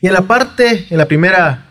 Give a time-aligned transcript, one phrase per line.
[0.00, 1.66] Y en la parte, en la primera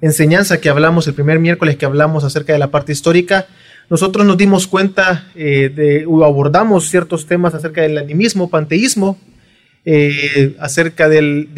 [0.00, 3.46] enseñanza que hablamos, el primer miércoles que hablamos acerca de la parte histórica,
[3.90, 9.18] nosotros nos dimos cuenta eh, de, o abordamos ciertos temas acerca del animismo, panteísmo,
[9.84, 11.48] eh, acerca del,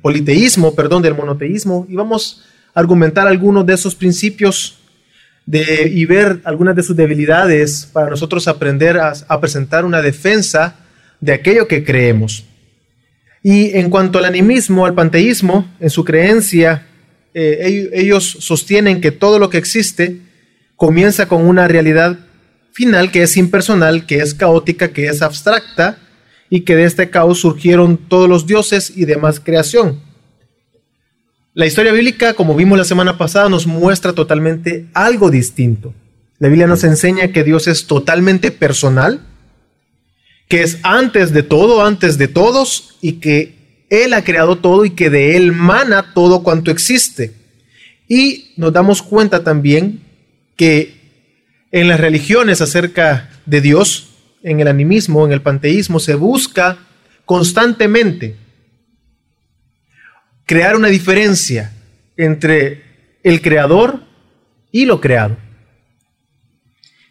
[0.00, 4.78] politeísmo, perdón, del monoteísmo, y vamos a argumentar algunos de esos principios
[5.48, 10.76] y ver algunas de sus debilidades para nosotros aprender a, presentar una defensa
[11.20, 12.44] de aquello que creemos.
[13.48, 16.84] Y en cuanto al animismo, al panteísmo, en su creencia,
[17.32, 20.20] eh, ellos sostienen que todo lo que existe
[20.74, 22.18] comienza con una realidad
[22.72, 25.96] final que es impersonal, que es caótica, que es abstracta,
[26.50, 30.00] y que de este caos surgieron todos los dioses y demás creación.
[31.54, 35.94] La historia bíblica, como vimos la semana pasada, nos muestra totalmente algo distinto.
[36.40, 39.20] La Biblia nos enseña que Dios es totalmente personal,
[40.48, 44.90] que es antes de todo, antes de todos, y que Él ha creado todo y
[44.90, 47.32] que de Él mana todo cuanto existe.
[48.08, 50.00] Y nos damos cuenta también
[50.56, 50.96] que
[51.72, 54.10] en las religiones acerca de Dios,
[54.42, 56.78] en el animismo, en el panteísmo, se busca
[57.24, 58.36] constantemente
[60.46, 61.72] crear una diferencia
[62.16, 64.04] entre el creador
[64.70, 65.36] y lo creado.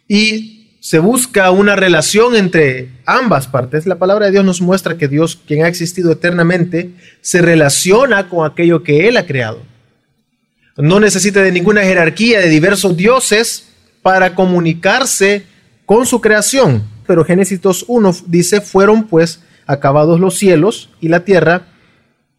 [0.08, 0.55] Y
[0.86, 3.86] se busca una relación entre ambas partes.
[3.86, 8.46] La palabra de Dios nos muestra que Dios, quien ha existido eternamente, se relaciona con
[8.46, 9.62] aquello que Él ha creado.
[10.76, 13.68] No necesita de ninguna jerarquía de diversos dioses
[14.02, 15.44] para comunicarse
[15.86, 21.68] con su creación pero Génesis 2.1 dice, fueron pues acabados los cielos y la tierra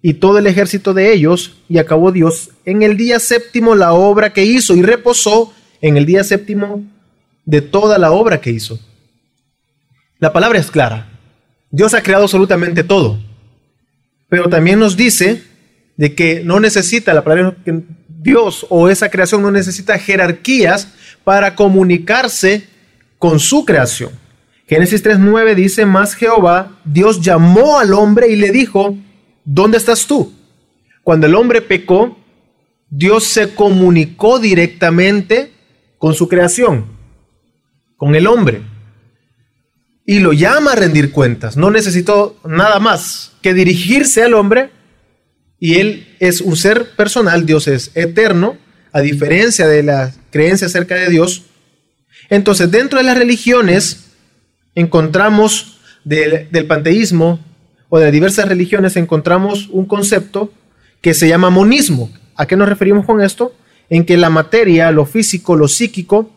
[0.01, 4.31] y todo el ejército de ellos, y acabó Dios en el día séptimo la obra
[4.31, 6.83] que hizo y reposó en el día séptimo
[7.47, 8.77] de toda la obra que hizo.
[10.19, 11.09] La palabra es clara.
[11.71, 13.19] Dios ha creado absolutamente todo.
[14.29, 15.41] Pero también nos dice
[15.95, 20.89] de que no necesita, la palabra que Dios o esa creación no necesita jerarquías
[21.23, 22.67] para comunicarse
[23.17, 24.11] con su creación.
[24.67, 28.97] Génesis 3.9 dice, más Jehová, Dios llamó al hombre y le dijo,
[29.45, 30.33] ¿dónde estás tú?
[31.01, 32.17] Cuando el hombre pecó,
[32.89, 35.53] Dios se comunicó directamente
[35.97, 36.96] con su creación,
[37.97, 38.61] con el hombre,
[40.05, 41.57] y lo llama a rendir cuentas.
[41.57, 44.69] No necesitó nada más que dirigirse al hombre,
[45.59, 48.57] y él es un ser personal, Dios es eterno,
[48.93, 51.43] a diferencia de la creencia acerca de Dios.
[52.29, 54.11] Entonces, dentro de las religiones,
[54.75, 57.39] encontramos del panteísmo
[57.89, 60.53] o de diversas religiones, encontramos un concepto
[61.01, 62.11] que se llama monismo.
[62.35, 63.53] ¿A qué nos referimos con esto?
[63.89, 66.31] En que la materia, lo físico, lo psíquico,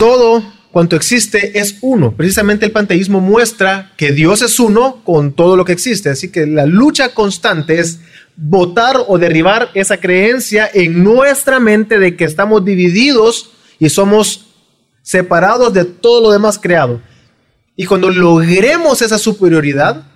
[0.00, 2.12] todo cuanto existe es uno.
[2.16, 6.08] Precisamente el panteísmo muestra que Dios es uno con todo lo que existe.
[6.08, 8.00] Así que la lucha constante es
[8.34, 14.46] votar o derribar esa creencia en nuestra mente de que estamos divididos y somos
[15.02, 17.02] separados de todo lo demás creado.
[17.76, 20.06] Y cuando logremos esa superioridad,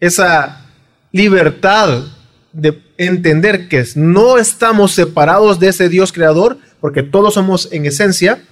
[0.00, 0.66] esa
[1.12, 2.06] libertad
[2.52, 8.42] de entender que no estamos separados de ese Dios creador, porque todos somos en esencia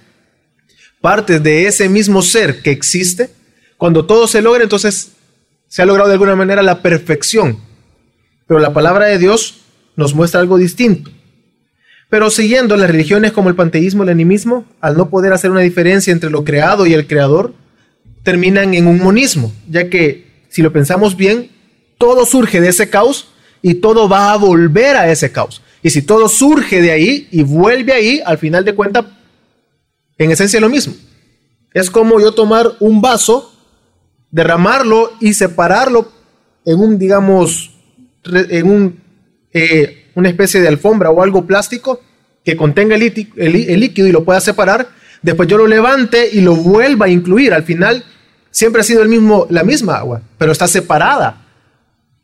[1.01, 3.29] partes de ese mismo ser que existe,
[3.77, 5.13] cuando todo se logra, entonces
[5.67, 7.57] se ha logrado de alguna manera la perfección.
[8.47, 9.61] Pero la palabra de Dios
[9.95, 11.09] nos muestra algo distinto.
[12.09, 16.11] Pero siguiendo las religiones como el panteísmo, el animismo, al no poder hacer una diferencia
[16.11, 17.53] entre lo creado y el creador,
[18.23, 21.49] terminan en un monismo, ya que si lo pensamos bien,
[21.97, 23.29] todo surge de ese caos
[23.61, 25.61] y todo va a volver a ese caos.
[25.81, 29.05] Y si todo surge de ahí y vuelve ahí, al final de cuentas,
[30.23, 30.93] en esencia es lo mismo.
[31.73, 33.53] Es como yo tomar un vaso,
[34.29, 36.11] derramarlo y separarlo
[36.65, 37.71] en un, digamos,
[38.23, 39.01] en un
[39.53, 42.01] eh, una especie de alfombra o algo plástico
[42.43, 44.89] que contenga el, líquido y lo pueda separar,
[45.21, 47.53] después yo lo levante y lo vuelva a incluir.
[47.53, 48.03] Al final
[48.49, 51.45] siempre ha sido el mismo, la misma agua, pero está separada.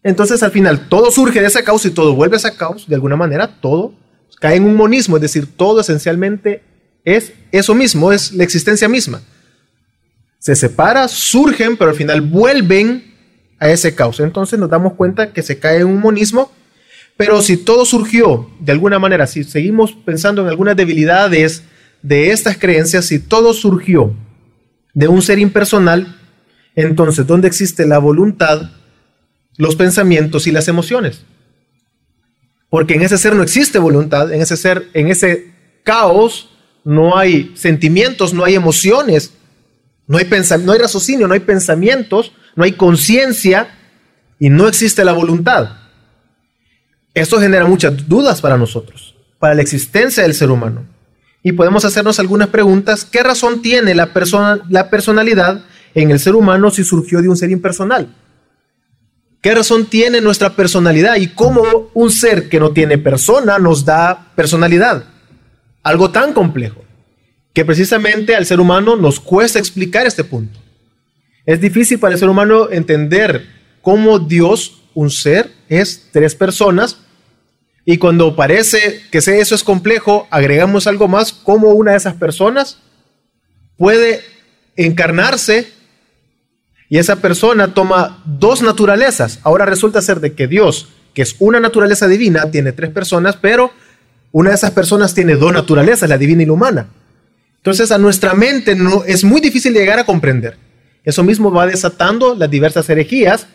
[0.03, 2.95] Entonces al final todo surge de ese caos y todo vuelve a ese caos, de
[2.95, 3.93] alguna manera todo
[4.39, 6.61] cae en un monismo, es decir, todo esencialmente
[7.15, 9.21] es eso mismo, es la existencia misma.
[10.39, 13.13] Se separa, surgen, pero al final vuelven
[13.59, 14.19] a ese caos.
[14.19, 16.51] Entonces nos damos cuenta que se cae en un monismo
[17.18, 21.63] pero si todo surgió de alguna manera, si seguimos pensando en algunas debilidades
[22.04, 24.13] de estas creencias, si todo surgió
[24.94, 26.15] de un ser impersonal,
[26.75, 28.69] entonces, ¿dónde existe la voluntad,
[29.57, 31.24] los pensamientos y las emociones?
[32.69, 36.51] Porque en ese ser no existe voluntad, en ese ser, en ese caos,
[36.88, 39.34] no hay sentimientos, no hay emociones,
[40.07, 40.28] no hay,
[40.63, 43.78] no hay raciocinio, no hay pensamientos, no hay conciencia,
[44.39, 45.69] y no existe la voluntad.
[47.13, 50.86] Esto genera muchas dudas para nosotros, para la existencia del ser humano.
[51.44, 53.06] Y podemos hacernos algunas preguntas.
[53.06, 57.38] ¿Qué razón tiene la, persona, la personalidad en el ser humano si surgió de un
[57.38, 58.13] ser impersonal?
[59.42, 64.31] ¿Qué razón tiene nuestra personalidad y cómo un ser que no tiene persona nos da
[64.36, 65.04] personalidad?
[65.88, 66.84] Algo tan complejo
[67.54, 70.60] que precisamente al ser humano nos cuesta explicar este punto.
[71.45, 73.48] Es difícil para el ser humano entender
[73.81, 76.98] cómo Dios, un ser, es tres personas
[77.86, 82.80] y cuando parece que eso es complejo, agregamos algo más, cómo una de esas personas
[83.78, 84.19] puede
[84.75, 85.72] encarnarse
[86.89, 89.39] y esa persona toma dos naturalezas.
[89.44, 93.72] Ahora resulta ser de que Dios, que es una naturaleza divina, tiene tres personas, pero
[94.31, 96.88] una de esas personas tiene dos naturalezas, la divina y la humana.
[97.57, 100.57] Entonces a nuestra mente no, es muy difícil llegar a comprender.
[101.03, 103.47] Eso mismo va desatando las diversas herejías,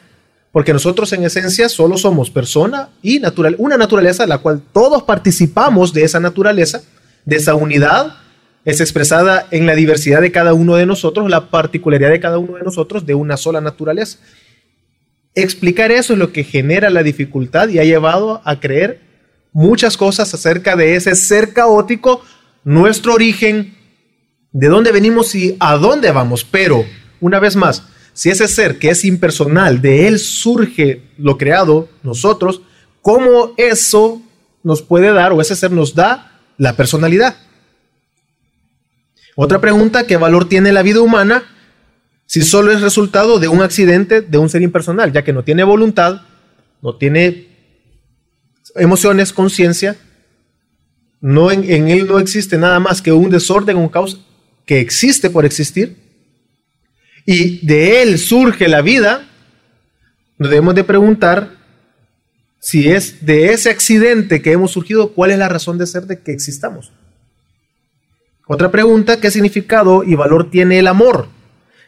[0.52, 3.22] porque nosotros en esencia solo somos persona y
[3.58, 6.82] una naturaleza la cual todos participamos de esa naturaleza,
[7.24, 8.16] de esa unidad
[8.64, 12.56] es expresada en la diversidad de cada uno de nosotros, la particularidad de cada uno
[12.56, 14.18] de nosotros de una sola naturaleza.
[15.34, 19.00] Explicar eso es lo que genera la dificultad y ha llevado a creer
[19.52, 22.22] muchas cosas acerca de ese ser caótico,
[22.64, 23.76] nuestro origen,
[24.52, 26.44] de dónde venimos y a dónde vamos.
[26.44, 26.84] Pero,
[27.20, 32.62] una vez más, si ese ser que es impersonal, de él surge lo creado, nosotros,
[33.00, 34.20] ¿cómo eso
[34.62, 37.36] nos puede dar o ese ser nos da la personalidad?
[39.34, 41.44] Otra pregunta, ¿qué valor tiene la vida humana
[42.26, 45.64] si solo es resultado de un accidente de un ser impersonal, ya que no tiene
[45.64, 46.22] voluntad,
[46.80, 47.51] no tiene
[48.74, 49.96] emociones, conciencia,
[51.20, 54.20] no en, en, él no existe nada más que un desorden, un caos
[54.66, 55.96] que existe por existir,
[57.24, 59.28] y de él surge la vida,
[60.38, 61.62] nos debemos de preguntar
[62.58, 66.20] si es de ese accidente que hemos surgido, cuál es la razón de ser de
[66.20, 66.92] que existamos.
[68.46, 71.28] Otra pregunta, ¿qué significado y valor tiene el amor?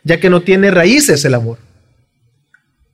[0.02, 1.58] Ya que no tiene raíces el amor.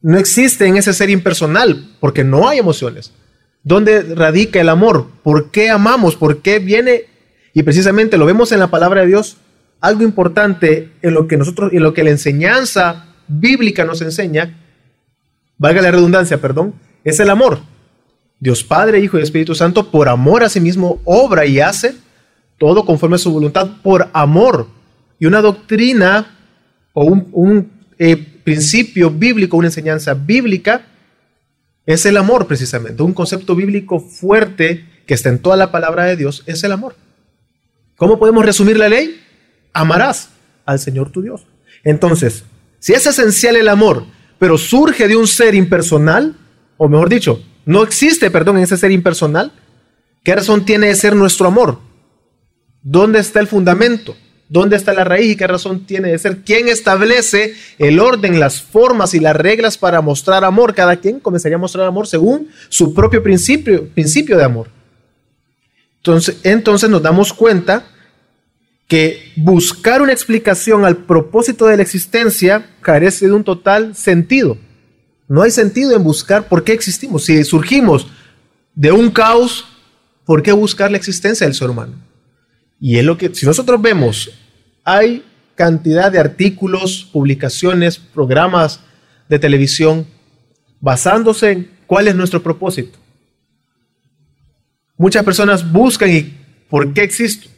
[0.03, 3.13] No existe en ese ser impersonal porque no hay emociones.
[3.63, 5.09] ¿Dónde radica el amor?
[5.23, 6.17] ¿Por qué amamos?
[6.17, 7.05] ¿Por qué viene?
[7.53, 9.37] Y precisamente lo vemos en la palabra de Dios,
[9.81, 14.59] algo importante en lo que nosotros, en lo que la enseñanza bíblica nos enseña,
[15.59, 16.75] valga la redundancia, perdón,
[17.05, 17.61] es el amor.
[18.39, 21.95] Dios Padre, Hijo y Espíritu Santo, por amor a sí mismo, obra y hace
[22.59, 24.67] todo conforme a su voluntad por amor.
[25.19, 26.39] Y una doctrina
[26.93, 30.87] o un, eh, principio bíblico, una enseñanza bíblica,
[31.87, 33.03] es el amor precisamente.
[33.03, 36.95] Un concepto bíblico fuerte que está en toda la palabra de Dios es el amor.
[37.97, 39.21] ¿Cómo podemos resumir la ley?
[39.73, 40.31] Amarás
[40.65, 41.47] al Señor tu Dios.
[41.85, 42.45] Entonces,
[42.79, 44.07] si es esencial el amor,
[44.39, 46.37] pero surge de un ser impersonal,
[46.77, 49.53] o mejor dicho, no existe, perdón, en ese ser impersonal,
[50.25, 51.79] ¿qué razón tiene de ser nuestro amor?
[52.83, 54.17] ¿Dónde está el fundamento?
[54.51, 56.39] ¿Dónde está la raíz y qué razón tiene de ser?
[56.39, 60.75] ¿Quién establece el orden, las formas y las reglas para mostrar amor?
[60.75, 64.67] Cada quien comenzaría a mostrar amor según su propio principio, principio de amor.
[65.99, 67.87] Entonces, entonces nos damos cuenta
[68.89, 74.59] que buscar una explicación al propósito de la existencia carece de un total sentido.
[75.29, 77.25] No hay sentido en buscar por qué existimos.
[77.25, 78.09] Si surgimos
[78.75, 79.65] de un caos,
[80.25, 81.95] ¿por qué buscar la existencia del ser humano?
[82.81, 84.33] Y es lo que, si nosotros vemos,
[84.85, 88.81] hay cantidad de artículos, publicaciones, programas
[89.29, 90.07] de televisión
[90.81, 92.99] basándose en cuál es nuestro propósito.
[94.97, 96.35] Muchas personas buscan y
[96.69, 97.49] ¿por qué existo?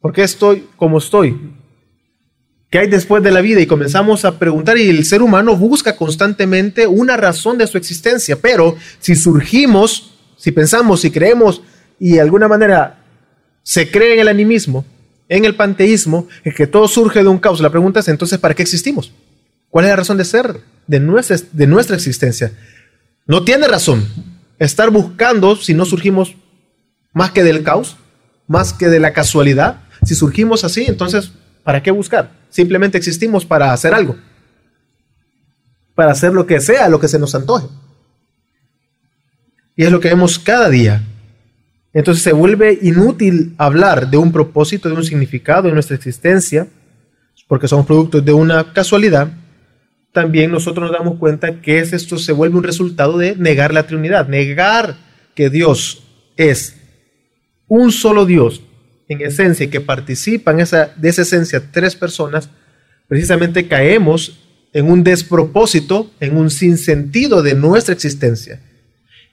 [0.00, 1.36] ¿Por qué estoy como estoy?
[2.70, 3.60] ¿Qué hay después de la vida?
[3.60, 8.36] Y comenzamos a preguntar y el ser humano busca constantemente una razón de su existencia,
[8.36, 11.62] pero si surgimos, si pensamos, si creemos
[11.98, 13.04] y de alguna manera
[13.62, 14.84] se cree en el animismo,
[15.28, 17.60] en el panteísmo, es que todo surge de un caos.
[17.60, 19.12] La pregunta es entonces, ¿para qué existimos?
[19.68, 22.52] ¿Cuál es la razón de ser de nuestra, de nuestra existencia?
[23.26, 24.06] No tiene razón
[24.58, 26.36] estar buscando si no surgimos
[27.12, 27.96] más que del caos,
[28.46, 29.80] más que de la casualidad.
[30.04, 31.32] Si surgimos así, entonces,
[31.64, 32.30] ¿para qué buscar?
[32.50, 34.16] Simplemente existimos para hacer algo,
[35.94, 37.66] para hacer lo que sea, lo que se nos antoje.
[39.74, 41.02] Y es lo que vemos cada día
[41.98, 46.68] entonces se vuelve inútil hablar de un propósito, de un significado en nuestra existencia,
[47.48, 49.32] porque somos productos de una casualidad.
[50.12, 54.28] También nosotros nos damos cuenta que esto se vuelve un resultado de negar la Trinidad,
[54.28, 54.98] negar
[55.34, 56.02] que Dios
[56.36, 56.76] es
[57.66, 58.60] un solo Dios
[59.08, 62.50] en esencia y que participan esa, de esa esencia tres personas,
[63.08, 64.38] precisamente caemos
[64.74, 68.60] en un despropósito, en un sinsentido de nuestra existencia.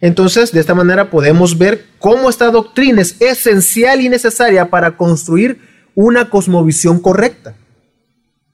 [0.03, 5.61] Entonces, de esta manera podemos ver cómo esta doctrina es esencial y necesaria para construir
[5.95, 7.55] una cosmovisión correcta.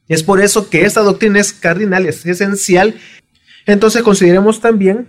[0.07, 2.99] Es por eso que esta doctrina es cardinal, es esencial.
[3.65, 5.07] Entonces consideremos también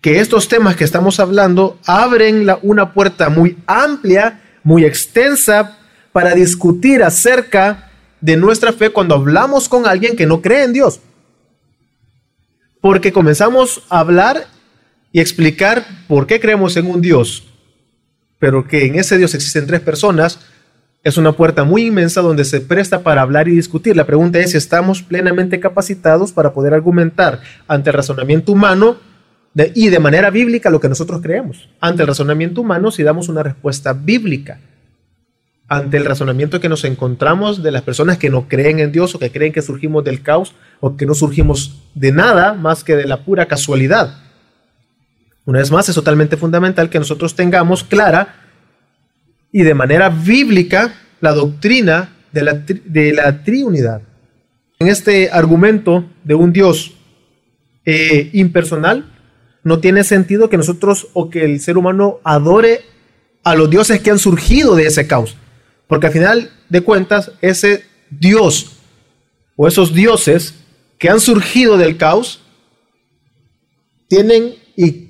[0.00, 5.76] que estos temas que estamos hablando abren una puerta muy amplia, muy extensa,
[6.12, 7.90] para discutir acerca
[8.22, 11.00] de nuestra fe cuando hablamos con alguien que no cree en Dios.
[12.80, 14.46] Porque comenzamos a hablar
[15.12, 17.44] y explicar por qué creemos en un Dios,
[18.38, 20.40] pero que en ese Dios existen tres personas,
[21.04, 23.96] es una puerta muy inmensa donde se presta para hablar y discutir.
[23.96, 28.96] La pregunta es si estamos plenamente capacitados para poder argumentar ante el razonamiento humano
[29.74, 31.68] y de manera bíblica lo que nosotros creemos.
[31.80, 34.60] Ante el razonamiento humano si damos una respuesta bíblica.
[35.68, 39.18] Ante el razonamiento que nos encontramos de las personas que no creen en Dios o
[39.18, 43.06] que creen que surgimos del caos o que no surgimos de nada más que de
[43.06, 44.27] la pura casualidad.
[45.48, 48.34] Una vez más, es totalmente fundamental que nosotros tengamos clara
[49.50, 54.02] y de manera bíblica la doctrina de la, de la triunidad.
[54.78, 56.92] En este argumento de un Dios
[57.86, 59.10] eh, impersonal,
[59.64, 62.82] no tiene sentido que nosotros o que el ser humano adore
[63.42, 65.34] a los dioses que han surgido de ese caos.
[65.86, 68.76] Porque al final de cuentas, ese Dios
[69.56, 70.56] o esos dioses
[70.98, 72.42] que han surgido del caos
[74.08, 75.07] tienen y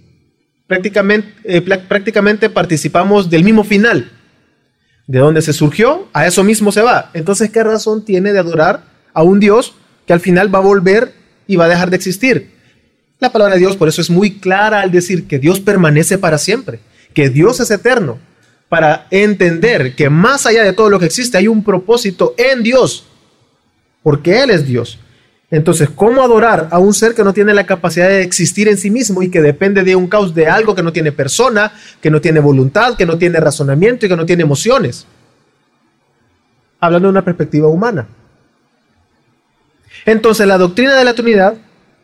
[0.69, 4.13] prácticamente, eh, prácticamente participamos del mismo final.
[5.09, 7.11] De donde se surgió, a eso mismo se va.
[7.15, 8.85] Entonces, ¿qué razón tiene de adorar
[9.15, 9.75] a un Dios
[10.07, 11.15] que al final va a volver
[11.47, 12.53] y va a dejar de existir?
[13.19, 16.39] La palabra de Dios por eso es muy clara al decir que Dios permanece para
[16.39, 16.81] siempre,
[17.15, 18.19] que Dios es eterno,
[18.69, 23.07] para entender que más allá de todo lo que existe hay un propósito en Dios,
[24.03, 24.99] porque Él es Dios.
[25.51, 28.91] Entonces, ¿cómo adorar a un ser que no tiene la capacidad de existir en sí
[28.91, 32.21] mismo y que depende de un caos de algo que no tiene persona, que no
[32.21, 35.07] tiene voluntad, que no tiene razonamiento y que no tiene emociones?
[36.81, 38.09] Hablando de una perspectiva humana.
[40.05, 41.55] Entonces, la doctrina de la Trinidad,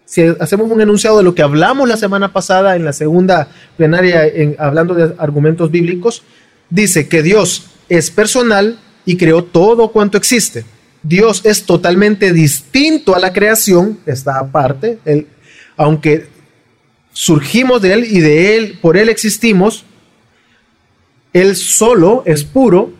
[0.06, 4.26] si hacemos un enunciado de lo que hablamos la semana pasada en la segunda plenaria,
[4.26, 6.22] en, hablando de argumentos bíblicos,
[6.70, 10.64] dice que Dios es personal y creó todo cuanto existe.
[11.04, 14.98] Dios es totalmente distinto a la creación, está aparte,
[15.76, 16.26] aunque
[17.12, 19.84] surgimos de Él y de Él, por Él existimos,
[21.34, 22.92] Él solo es puro,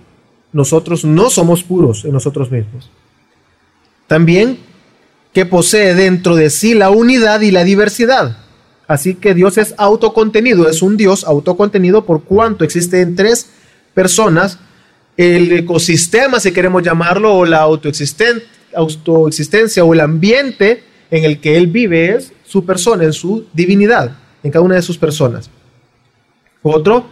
[0.53, 2.91] nosotros no somos puros en nosotros mismos.
[4.07, 4.59] También
[5.33, 8.37] que posee dentro de sí la unidad y la diversidad.
[8.87, 13.49] Así que Dios es autocontenido, es un Dios autocontenido por cuanto existen tres
[13.95, 14.59] personas
[15.17, 21.69] el ecosistema, si queremos llamarlo, o la autoexistencia o el ambiente en el que él
[21.69, 25.51] vive es su persona, en su divinidad, en cada una de sus personas.
[26.63, 27.07] Otro,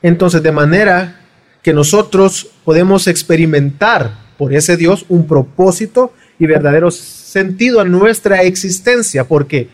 [0.00, 1.20] entonces, de manera
[1.62, 9.24] que nosotros podemos experimentar por ese Dios un propósito y verdadero sentido a nuestra existencia,
[9.24, 9.68] porque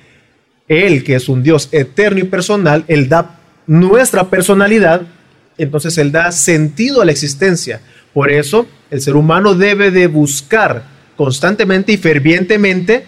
[0.66, 5.02] Él, que es un Dios eterno y personal, Él da nuestra personalidad
[5.58, 7.80] entonces Él da sentido a la existencia.
[8.14, 10.84] Por eso el ser humano debe de buscar
[11.16, 13.04] constantemente y fervientemente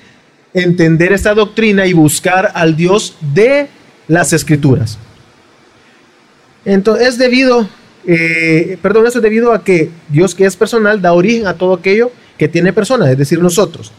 [0.53, 3.69] entender esta doctrina y buscar al Dios de
[4.09, 4.99] las escrituras.
[6.65, 7.69] Entonces es debido,
[8.07, 11.75] eh, perdón, eso es debido a que Dios que es personal da origen a todo
[11.75, 13.93] aquello que tiene persona, es decir, nosotros.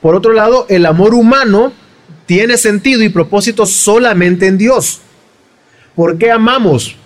[0.00, 1.72] Por otro lado, el amor humano
[2.26, 5.00] tiene sentido y propósito solamente en Dios.
[5.96, 6.96] ¿Por qué amamos?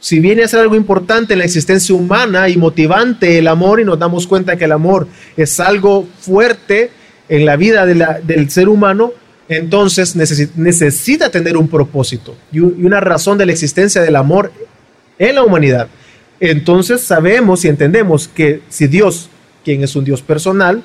[0.00, 3.84] Si viene a ser algo importante en la existencia humana y motivante el amor y
[3.84, 6.90] nos damos cuenta que el amor es algo fuerte
[7.28, 9.12] en la vida del ser humano,
[9.46, 14.50] entonces necesita tener un propósito y una razón de la existencia del amor
[15.18, 15.88] en la humanidad.
[16.40, 19.28] Entonces sabemos y entendemos que si Dios,
[19.62, 20.82] quien es un Dios personal,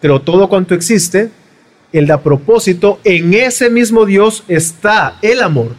[0.00, 1.30] creó todo cuanto existe,
[1.92, 5.76] Él da propósito, en ese mismo Dios está el amor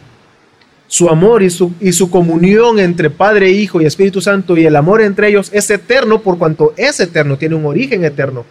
[0.92, 4.76] su amor y su, y su comunión entre Padre, Hijo y Espíritu Santo y el
[4.76, 8.44] amor entre ellos es eterno por cuanto es eterno, tiene un origen eterno.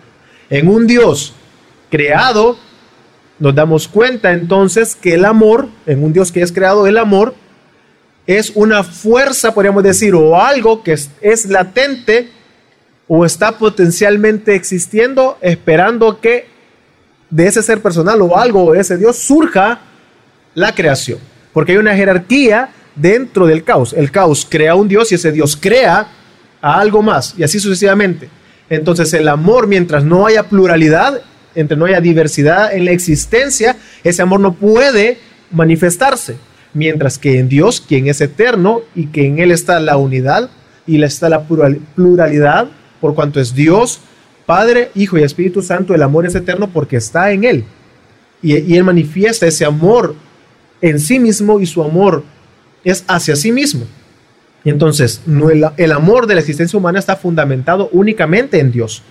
[0.49, 1.35] En un Dios
[1.91, 2.57] creado,
[3.37, 7.35] nos damos cuenta entonces que el amor, en un Dios que es creado, el amor
[8.25, 12.31] es una fuerza, podríamos decir, o algo que es, es latente
[13.07, 16.47] o está potencialmente existiendo, esperando que
[17.29, 19.81] de ese ser personal o algo, ese Dios, surja
[20.55, 21.19] la creación
[21.53, 23.93] porque hay una jerarquía dentro del caos.
[23.93, 26.07] El caos crea un Dios y ese Dios crea
[26.61, 28.29] a algo más y así sucesivamente.
[28.69, 31.21] Entonces el amor, mientras no haya pluralidad,
[31.55, 35.17] entre no haya diversidad en la existencia, ese amor no puede
[35.51, 36.37] manifestarse.
[36.73, 40.49] Mientras que en Dios, quien es eterno y que en Él está la unidad
[40.87, 42.69] y está la pluralidad,
[43.01, 43.99] por cuanto es Dios,
[44.45, 47.65] Padre, Hijo y Espíritu Santo, el amor es eterno porque está en Él.
[48.41, 50.15] Y, Él manifiesta ese amor
[50.81, 52.23] en sí mismo y su amor
[52.83, 53.85] es hacia sí mismo.
[54.63, 55.21] Y entonces,
[55.77, 59.01] el, amor de la existencia humana está fundamentado únicamente en Dios.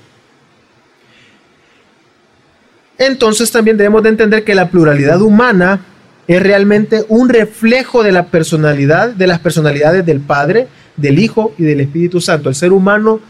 [2.99, 5.81] Entonces también debemos de entender que la pluralidad humana
[6.29, 11.65] es realmente un reflejo de la personalidad, de las personalidades del Padre, del Hijo y
[11.65, 12.49] del Espíritu Santo.
[12.49, 13.21] El ser humano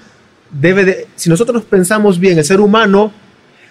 [0.51, 3.13] debe de, si nosotros pensamos bien, el ser humano,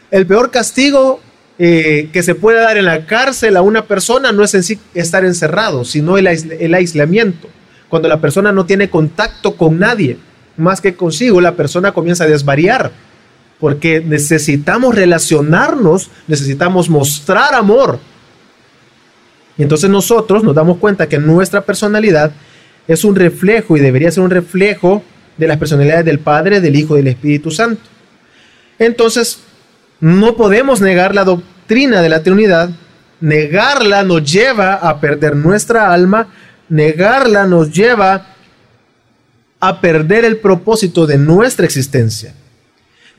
[0.10, 1.20] el peor castigo
[1.60, 4.56] eh, que se puede dar en la cárcel a una persona no es
[4.96, 7.48] estar encerrado, sino el, el aislamiento.
[7.90, 10.18] Cuando la persona no tiene contacto con nadie,
[10.58, 12.92] más que consigo, la persona comienza a desvariar,
[13.60, 18.00] porque necesitamos relacionarnos, necesitamos mostrar amor,
[19.60, 22.32] y entonces nosotros nos damos cuenta que nuestra personalidad
[22.88, 25.04] es un reflejo y debería ser un reflejo
[25.36, 27.82] de las personalidades del Padre, del Hijo y del Espíritu Santo.
[28.80, 29.40] Entonces,
[30.00, 32.70] no podemos negar la doctrina de la Trinidad.
[33.20, 36.28] Negarla nos lleva a perder nuestra alma.
[36.70, 38.28] Negarla nos lleva
[39.60, 42.34] a perder el propósito de nuestra existencia.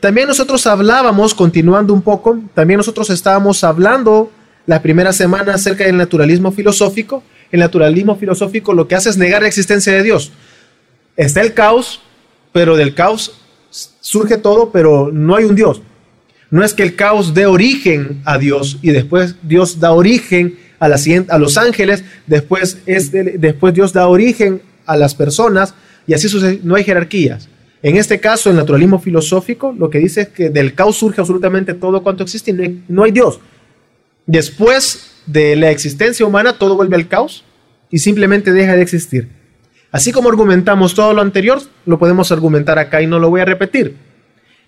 [0.01, 4.31] También nosotros hablábamos, continuando un poco, también nosotros estábamos hablando
[4.65, 7.23] la primera semana acerca del naturalismo filosófico.
[7.53, 10.33] El naturalismo filosófico lo que hace es negar la existencia de Dios.
[11.17, 12.01] Está el caos,
[12.53, 13.33] pero del caos
[14.01, 15.83] surge todo, pero no hay un Dios.
[16.51, 20.89] No es que el caos dé origen a Dios y después Dios da origen a,
[21.39, 25.75] los ángeles, después, es después Dios da origen a las personas
[26.07, 27.49] y así sucede, no hay jerarquías.
[27.83, 31.75] En este caso, el naturalismo filosófico lo que dice es que del caos surge absolutamente
[31.75, 33.41] todo cuanto existe y no hay Dios.
[34.27, 37.45] Después de la existencia humana, todo vuelve al caos
[37.91, 39.29] y simplemente deja de existir.
[39.93, 43.45] Así como argumentamos todo lo anterior, lo podemos argumentar acá y no lo voy a
[43.45, 43.97] repetir.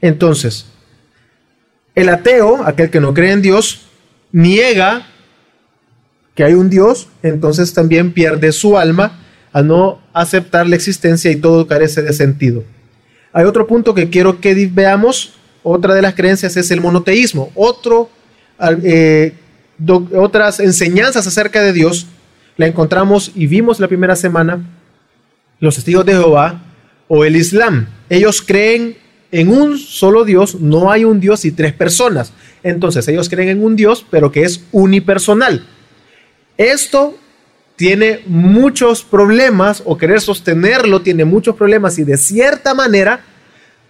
[0.01, 0.67] Entonces,
[1.95, 3.83] el ateo, aquel que no cree en Dios,
[4.33, 5.07] niega
[6.35, 9.19] que hay un Dios, entonces también pierde su alma
[9.53, 12.65] al no aceptar la existencia y todo carece de sentido.
[13.33, 18.11] Hay otro punto que quiero que veamos, otra de las creencias es el monoteísmo, otro
[18.83, 19.35] eh,
[20.15, 22.07] otras enseñanzas acerca de Dios,
[22.57, 24.65] la encontramos y vimos la primera semana,
[25.59, 26.63] los testigos de Jehová
[27.09, 27.89] o el Islam.
[28.09, 28.97] Ellos creen
[29.33, 32.33] en un solo Dios, no hay un Dios y tres personas.
[32.63, 35.67] Entonces ellos creen en un Dios, pero que es unipersonal.
[36.59, 37.17] Esto
[37.77, 43.25] tiene muchos problemas, o querer sostenerlo tiene muchos problemas, y de cierta manera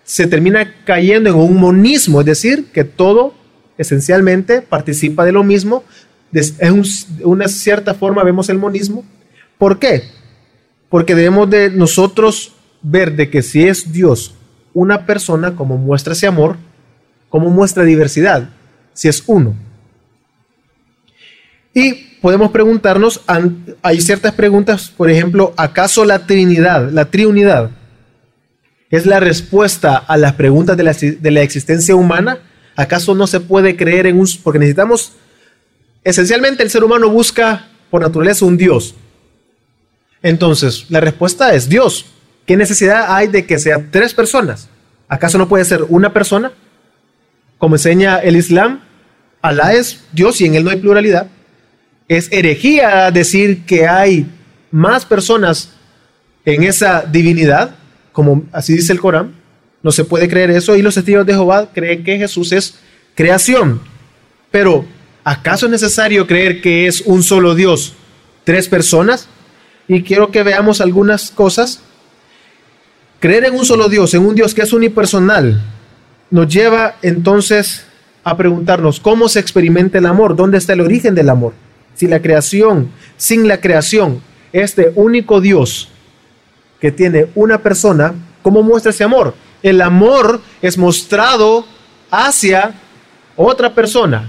[0.04, 3.34] se termina cayendo en un monismo, es decir, que todo
[3.76, 5.84] esencialmente participa de lo mismo.
[6.32, 6.82] En
[7.24, 9.04] una cierta forma vemos el monismo.
[9.58, 10.04] ¿Por qué?
[10.88, 14.34] Porque debemos de nosotros ver de que si es Dios
[14.74, 16.56] una persona, como muestra ese amor,
[17.28, 18.48] como muestra diversidad,
[18.92, 19.54] si es uno.
[21.74, 23.22] Y podemos preguntarnos,
[23.82, 27.70] hay ciertas preguntas, por ejemplo, ¿acaso la Trinidad, la Triunidad,
[28.90, 32.38] es la respuesta a las preguntas de la, de la existencia humana?
[32.76, 34.28] ¿Acaso no se puede creer en un...
[34.42, 35.12] porque necesitamos...
[36.04, 38.94] Esencialmente el ser humano busca por naturaleza un Dios.
[40.22, 42.06] Entonces, la respuesta es Dios.
[42.46, 44.68] ¿Qué necesidad hay de que sea tres personas?
[45.08, 46.52] ¿Acaso no puede ser una persona?
[47.58, 48.80] Como enseña el Islam,
[49.42, 51.26] Alá es Dios y en él no hay pluralidad.
[52.06, 54.26] Es herejía decir que hay
[54.70, 55.70] más personas
[56.44, 57.74] en esa divinidad,
[58.12, 59.34] como así dice el Corán.
[59.82, 62.78] No se puede creer eso y los testigos de Jehová creen que Jesús es
[63.16, 63.80] creación.
[64.52, 64.84] Pero,
[65.24, 67.94] ¿acaso es necesario creer que es un solo Dios,
[68.44, 69.28] tres personas?
[69.88, 71.82] Y quiero que veamos algunas cosas.
[73.22, 75.62] Creer en un solo Dios, en un Dios que es unipersonal,
[76.28, 77.84] nos lleva entonces
[78.24, 81.52] a preguntarnos cómo se experimenta el amor, dónde está el origen del amor.
[81.94, 84.20] Si la creación, sin la creación,
[84.52, 85.88] este único Dios
[86.80, 89.34] que tiene una persona, ¿cómo muestra ese amor?
[89.62, 91.64] el amor es mostrado
[92.10, 92.74] hacia
[93.36, 94.28] otra persona.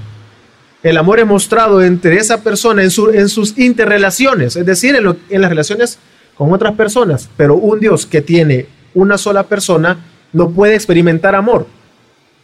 [0.83, 5.49] El amor es mostrado entre esa persona en, sus interrelaciones, es decir, en, en las
[5.49, 5.97] relaciones
[6.35, 7.27] con otras personas.
[7.35, 11.67] Pero un Dios que tiene una sola persona no puede experimentar amor.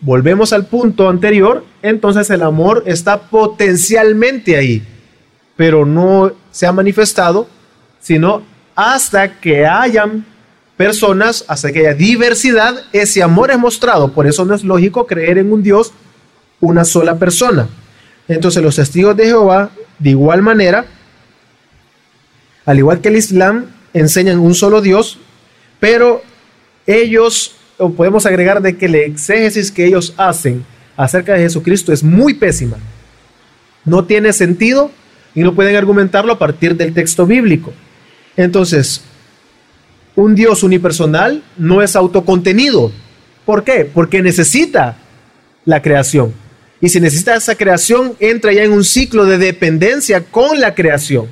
[0.01, 4.81] Volvemos al punto anterior, entonces el amor está potencialmente ahí,
[5.57, 7.47] pero no se ha manifestado,
[7.99, 8.43] sino
[8.75, 10.25] hasta que hayan
[10.77, 14.13] personas, hasta que haya diversidad, ese amor es mostrado.
[14.13, 15.91] Por eso no es lógico creer en un Dios
[16.61, 17.67] una sola persona.
[18.29, 20.85] Entonces los testigos de Jehová, de igual manera,
[22.65, 25.17] al igual que el Islam, enseñan un solo Dios,
[25.81, 26.21] pero
[26.89, 30.65] ellos, o podemos agregar de que la exégesis que ellos hacen
[30.97, 32.77] acerca de Jesucristo es muy pésima.
[33.85, 34.91] No tiene sentido
[35.35, 37.71] y no pueden argumentarlo a partir del texto bíblico.
[38.35, 39.01] Entonces,
[40.15, 42.91] un Dios unipersonal no es autocontenido.
[43.45, 43.85] ¿Por qué?
[43.85, 44.97] Porque necesita
[45.65, 46.33] la creación.
[46.81, 51.27] Y si necesita esa creación, entra ya en un ciclo de dependencia con la creación.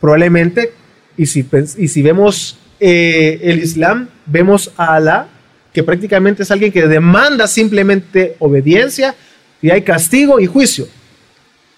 [0.00, 0.72] Probablemente,
[1.16, 1.46] y si,
[1.78, 5.28] y si vemos eh, el Islam, vemos a Alá,
[5.72, 9.14] que prácticamente es alguien que demanda simplemente obediencia
[9.60, 10.86] y hay castigo y juicio.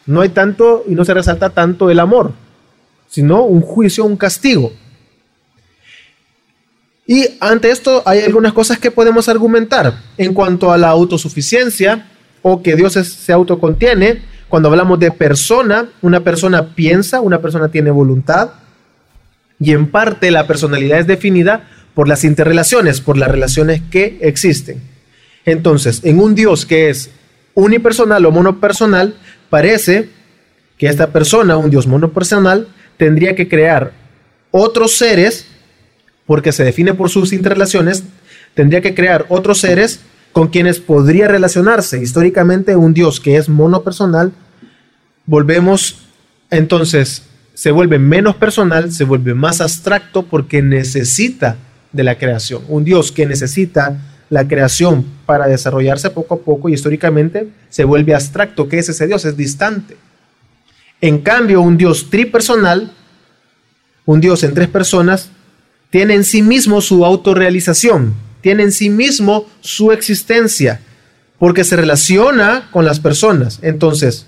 [0.07, 2.33] No hay tanto y no se resalta tanto el amor,
[3.09, 4.73] sino un juicio, un castigo.
[7.07, 12.07] Y ante esto hay algunas cosas que podemos argumentar en cuanto a la autosuficiencia
[12.43, 14.23] o que Dios se autocontiene.
[14.49, 18.51] Cuando hablamos de persona, una persona piensa, una persona tiene voluntad
[19.59, 24.83] y en parte la personalidad es definida por las interrelaciones, por las relaciones que existen.
[25.47, 27.09] Entonces, en un Dios que es
[27.55, 29.17] unipersonal o monopersonal,
[29.49, 30.11] parece
[30.77, 33.95] que esta persona, un Dios monopersonal, tendría que crear
[34.51, 35.47] otros seres,
[36.27, 38.05] porque se define por sus interrelaciones,
[38.53, 40.01] tendría que crear otros seres
[40.33, 42.03] con quienes podría relacionarse.
[42.03, 44.33] Históricamente, un Dios que es monopersonal,
[45.25, 46.07] volvemos
[46.51, 47.23] entonces,
[47.55, 51.57] se vuelve menos personal, se vuelve más abstracto porque necesita
[51.97, 52.63] de la creación.
[52.69, 58.15] Un Dios que necesita la creación para desarrollarse poco a poco y históricamente se vuelve
[58.15, 58.69] abstracto.
[58.69, 59.25] ¿Qué es ese Dios?
[59.25, 59.97] Es distante.
[61.01, 62.93] En cambio, un Dios tripersonal,
[64.05, 65.31] un Dios en tres personas,
[65.91, 70.81] tiene en sí mismo su autorrealización, tiene en sí mismo su existencia,
[71.39, 73.59] porque se relaciona con las personas.
[73.63, 74.27] Entonces,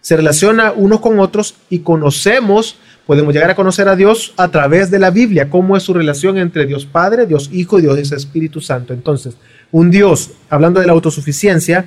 [0.00, 2.76] se relaciona unos con otros y conocemos,
[3.06, 6.36] podemos llegar a conocer a Dios a través de la Biblia, cómo es su relación
[6.38, 8.92] entre Dios Padre, Dios Hijo y Dios Espíritu Santo.
[8.92, 9.36] Entonces,
[9.70, 11.86] un Dios, hablando de la autosuficiencia,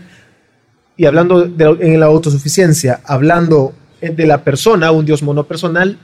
[0.96, 5.98] y hablando de, en la autosuficiencia, hablando de la persona, un Dios monopersonal,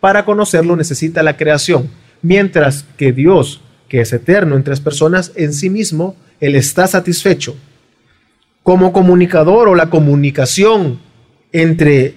[0.00, 1.90] para conocerlo necesita la creación,
[2.22, 7.56] mientras que Dios, que es eterno en tres personas, en sí mismo, Él está satisfecho.
[8.62, 11.00] Como comunicador o la comunicación
[11.52, 12.14] entre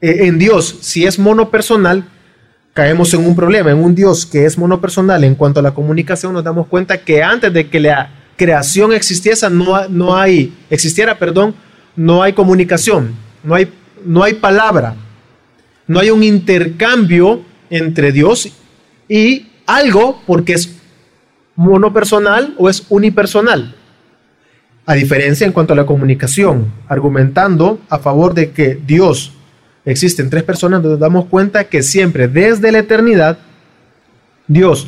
[0.00, 2.04] eh, en Dios, si es monopersonal,
[2.72, 3.70] caemos en un problema.
[3.70, 7.22] En un Dios que es monopersonal en cuanto a la comunicación, nos damos cuenta que
[7.22, 11.54] antes de que la creación existiese, no, no hay, existiera, perdón,
[11.96, 13.70] no hay comunicación, no hay
[14.04, 14.94] no hay palabra,
[15.86, 18.50] no hay un intercambio entre Dios
[19.08, 20.76] y algo porque es
[21.56, 23.76] monopersonal o es unipersonal.
[24.86, 29.32] A diferencia en cuanto a la comunicación, argumentando a favor de que Dios
[29.92, 33.38] existe en tres personas, nos damos cuenta que siempre desde la eternidad,
[34.46, 34.86] Dios,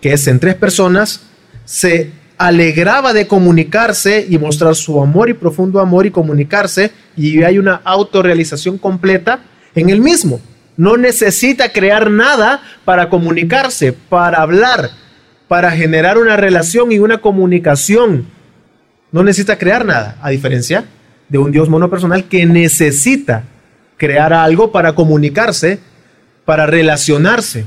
[0.00, 1.22] que es en tres personas,
[1.64, 7.58] se alegraba de comunicarse y mostrar su amor y profundo amor y comunicarse y hay
[7.58, 9.40] una autorrealización completa
[9.74, 10.40] en el mismo.
[10.76, 14.90] No necesita crear nada para comunicarse, para hablar,
[15.46, 18.26] para generar una relación y una comunicación.
[19.12, 20.84] No necesita crear nada, a diferencia
[21.28, 23.44] de un Dios monopersonal que necesita
[23.96, 25.80] crear algo para comunicarse,
[26.44, 27.66] para relacionarse.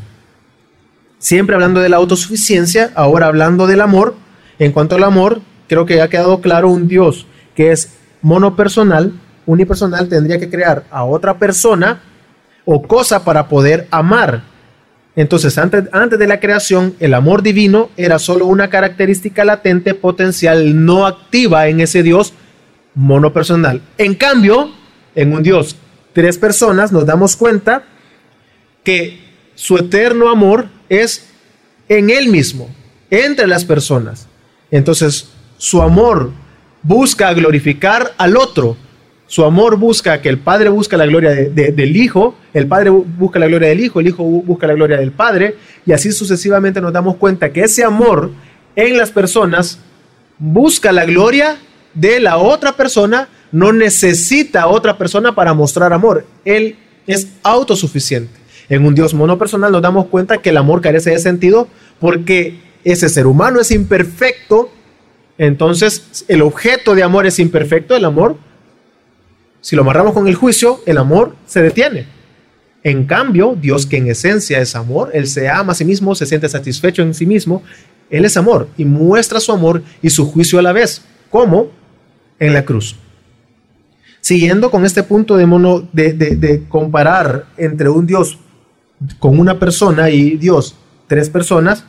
[1.19, 4.15] Siempre hablando de la autosuficiencia, ahora hablando del amor,
[4.59, 9.13] en cuanto al amor, creo que ha quedado claro un Dios que es monopersonal,
[9.45, 12.01] unipersonal, tendría que crear a otra persona
[12.65, 14.43] o cosa para poder amar.
[15.15, 20.85] Entonces, antes, antes de la creación, el amor divino era solo una característica latente, potencial,
[20.85, 22.33] no activa en ese Dios
[22.93, 23.81] monopersonal.
[23.97, 24.69] En cambio,
[25.15, 25.75] en un Dios
[26.17, 27.83] tres personas, nos damos cuenta
[28.83, 29.19] que
[29.53, 31.27] su eterno amor es
[31.89, 32.73] en Él mismo,
[33.11, 34.27] entre las personas.
[34.71, 36.31] Entonces, su amor
[36.81, 38.77] busca glorificar al otro.
[39.27, 43.45] Su amor busca que el Padre busca la gloria del Hijo, el Padre busca la
[43.45, 47.17] gloria del Hijo, el Hijo busca la gloria del Padre, y así sucesivamente nos damos
[47.17, 48.31] cuenta que ese amor
[48.75, 49.77] en las personas
[50.39, 51.57] busca la gloria
[51.93, 56.25] de la otra persona, no necesita otra persona para mostrar amor.
[56.45, 58.31] Él es autosuficiente.
[58.69, 61.67] En un Dios monopersonal nos damos cuenta que el amor carece de sentido
[61.99, 64.69] porque ese ser humano es imperfecto,
[65.37, 68.37] entonces el objeto de amor es imperfecto, el amor,
[69.61, 72.07] si lo amarramos con el juicio, el amor se detiene.
[72.83, 76.25] En cambio, Dios que en esencia es amor, Él se ama a sí mismo, se
[76.25, 77.63] siente satisfecho en sí mismo,
[78.09, 81.69] Él es amor y muestra su amor y su juicio a la vez, como
[82.39, 82.95] en la cruz.
[84.27, 88.37] Siguiendo con este punto de, mono, de, de comparar entre un Dios
[89.19, 90.75] con una persona y Dios,
[91.07, 91.85] tres personas,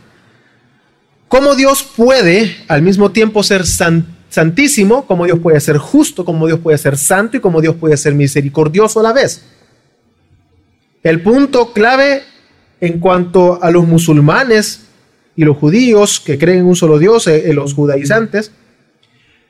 [1.27, 6.61] ¿cómo Dios puede al mismo tiempo ser santísimo, cómo Dios puede ser justo, cómo Dios
[6.61, 9.44] puede ser santo y cómo Dios puede ser misericordioso a la vez?
[11.03, 12.22] El punto clave
[12.81, 14.87] en cuanto a los musulmanes
[15.35, 18.53] y los judíos que creen en un solo Dios, eh, los judaizantes,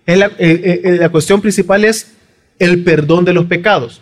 [0.07, 2.15] eh, eh, la cuestión principal es
[2.59, 4.01] el perdón de los pecados.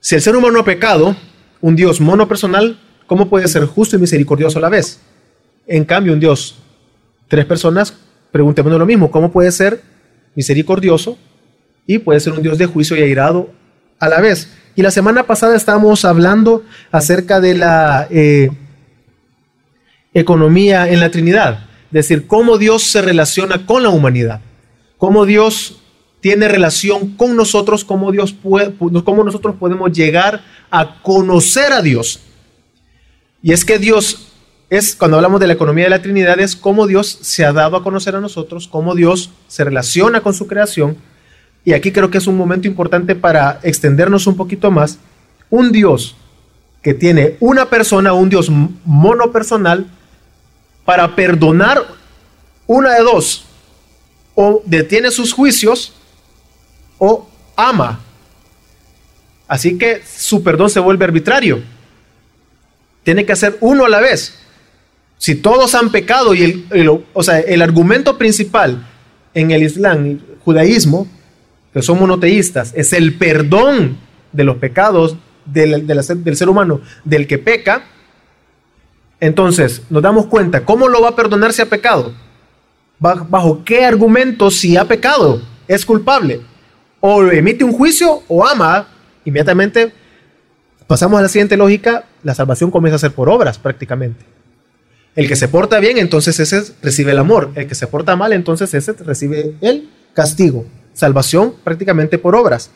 [0.00, 1.16] Si el ser humano ha pecado,
[1.60, 5.00] un Dios monopersonal, ¿cómo puede ser justo y misericordioso a la vez?
[5.66, 6.56] En cambio, un Dios,
[7.28, 7.94] tres personas,
[8.32, 9.82] preguntémonos lo mismo, ¿cómo puede ser
[10.34, 11.18] misericordioso
[11.86, 13.50] y puede ser un Dios de juicio y airado
[13.98, 14.50] a la vez?
[14.74, 18.50] Y la semana pasada estábamos hablando acerca de la eh,
[20.14, 24.40] economía en la Trinidad, es decir, cómo Dios se relaciona con la humanidad,
[24.96, 25.79] cómo Dios
[26.20, 28.34] tiene relación con nosotros, cómo, Dios
[29.04, 32.20] cómo nosotros podemos llegar a conocer a Dios.
[33.42, 34.32] Y es que Dios
[34.68, 37.76] es, cuando hablamos de la economía de la Trinidad, es cómo Dios se ha dado
[37.76, 40.96] a conocer a nosotros, cómo Dios se relaciona con su creación.
[41.64, 44.98] Y aquí creo que es un momento importante para extendernos un poquito más.
[45.48, 46.16] Un Dios
[46.82, 48.50] que tiene una persona, un Dios
[48.84, 49.86] monopersonal,
[50.84, 51.84] para perdonar
[52.66, 53.44] una de dos,
[54.34, 55.92] o detiene sus juicios
[57.00, 57.98] o ama.
[59.48, 61.60] Así que su perdón se vuelve arbitrario.
[63.02, 64.38] Tiene que hacer uno a la vez.
[65.18, 68.86] Si todos han pecado y el, o sea, el argumento principal
[69.34, 71.08] en el Islam y judaísmo,
[71.72, 73.98] que son monoteístas, es el perdón
[74.32, 77.84] de los pecados del, del ser humano, del que peca,
[79.18, 82.14] entonces nos damos cuenta, ¿cómo lo va a perdonar si ha pecado?
[82.98, 85.42] ¿Bajo qué argumento si ha pecado?
[85.66, 86.40] Es culpable
[87.00, 88.88] o emite un juicio o ama,
[89.24, 89.92] inmediatamente
[90.86, 94.24] pasamos a la siguiente lógica, la salvación comienza a ser por obras prácticamente.
[95.16, 97.50] El que se porta bien, entonces ese recibe el amor.
[97.54, 100.66] El que se porta mal, entonces ese recibe el castigo.
[100.92, 102.70] Salvación prácticamente por obras.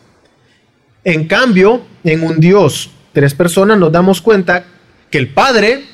[1.05, 4.65] En cambio, en un Dios, tres personas, nos damos cuenta
[5.11, 5.85] que el Padre,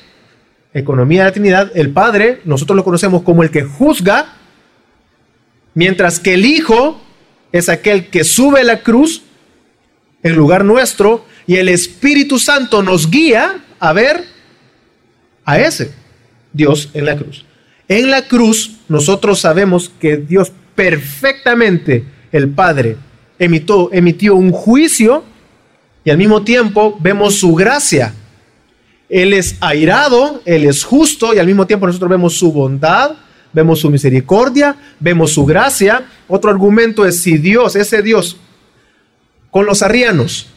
[0.73, 4.33] economía de la Trinidad, el Padre, nosotros lo conocemos como el que juzga,
[5.73, 7.01] mientras que el Hijo
[7.51, 9.23] es aquel que sube la cruz
[10.23, 14.23] en lugar nuestro y el Espíritu Santo nos guía a ver
[15.45, 15.91] a ese
[16.53, 17.45] Dios en la cruz.
[17.87, 22.97] En la cruz nosotros sabemos que Dios perfectamente, el Padre,
[23.37, 25.23] emitió, emitió un juicio
[26.03, 28.13] y al mismo tiempo vemos su gracia.
[29.09, 33.11] Él es airado, Él es justo y al mismo tiempo nosotros vemos su bondad,
[33.53, 36.05] vemos su misericordia, vemos su gracia.
[36.27, 38.37] Otro argumento es si Dios, ese Dios,
[39.49, 40.47] con los arrianos,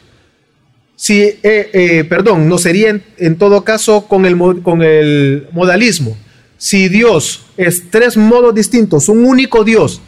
[0.97, 6.17] si, eh, eh, perdón, no sería en, todo caso con el, con el modalismo.
[6.57, 10.01] Si Dios es tres modos distintos, un único Dios,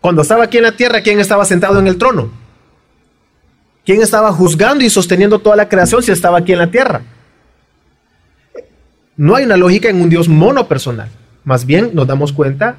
[0.00, 2.30] cuando estaba aquí en la tierra, ¿quién estaba sentado en el trono?
[3.84, 7.02] ¿Quién estaba juzgando y sosteniendo toda la creación si estaba aquí en la tierra?
[9.16, 11.10] No hay una lógica en un Dios monopersonal.
[11.44, 12.78] Más bien nos damos cuenta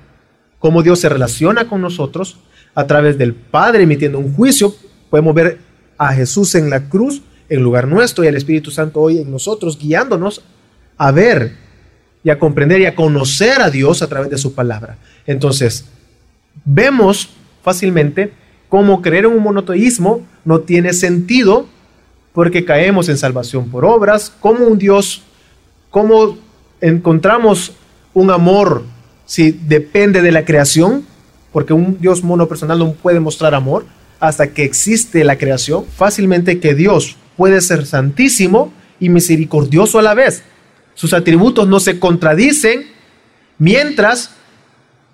[0.59, 2.37] cómo Dios se relaciona con nosotros
[2.75, 4.75] a través del Padre emitiendo un juicio.
[5.09, 5.59] Podemos ver
[5.97, 9.77] a Jesús en la cruz en lugar nuestro y al Espíritu Santo hoy en nosotros
[9.79, 10.43] guiándonos
[10.97, 11.55] a ver
[12.23, 14.97] y a comprender y a conocer a Dios a través de su palabra.
[15.25, 15.85] Entonces,
[16.65, 17.29] vemos
[17.63, 18.33] fácilmente
[18.67, 21.67] cómo creer en un monoteísmo no tiene sentido
[22.33, 25.23] porque caemos en salvación por obras, como un Dios,
[25.89, 26.37] cómo
[26.79, 27.73] encontramos
[28.19, 28.83] un amor
[29.25, 31.05] si depende de la creación,
[31.51, 33.85] porque un Dios monopersonal no puede mostrar amor
[34.19, 40.13] hasta que existe la creación, fácilmente que Dios puede ser santísimo y misericordioso a la
[40.13, 40.43] vez.
[40.93, 42.87] Sus atributos no se contradicen,
[43.57, 44.31] mientras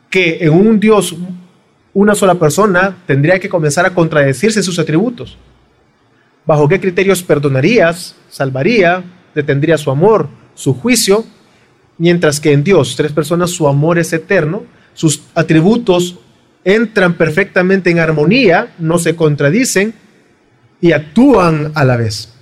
[0.10, 1.16] que en un Dios,
[1.94, 5.38] una sola persona, tendría que comenzar a contradecirse sus atributos.
[6.46, 9.04] ¿Bajo qué criterios perdonarías, salvaría,
[9.36, 11.26] detendría su amor, su juicio?
[11.98, 16.18] Mientras que en Dios, tres personas, su amor es eterno, sus atributos
[16.64, 19.94] entran perfectamente en armonía, no se contradicen
[20.82, 22.34] y actúan a la vez.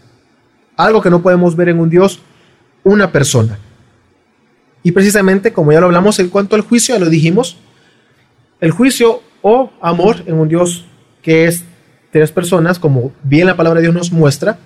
[0.76, 2.20] Algo que no podemos ver en un Dios,
[2.84, 3.60] una persona.
[4.82, 7.58] Y precisamente, como ya lo hablamos en cuanto al juicio, ya lo dijimos,
[8.60, 10.86] el juicio o amor en un Dios
[11.22, 11.63] que es
[12.12, 14.58] tres personas, como bien la palabra de Dios nos muestra,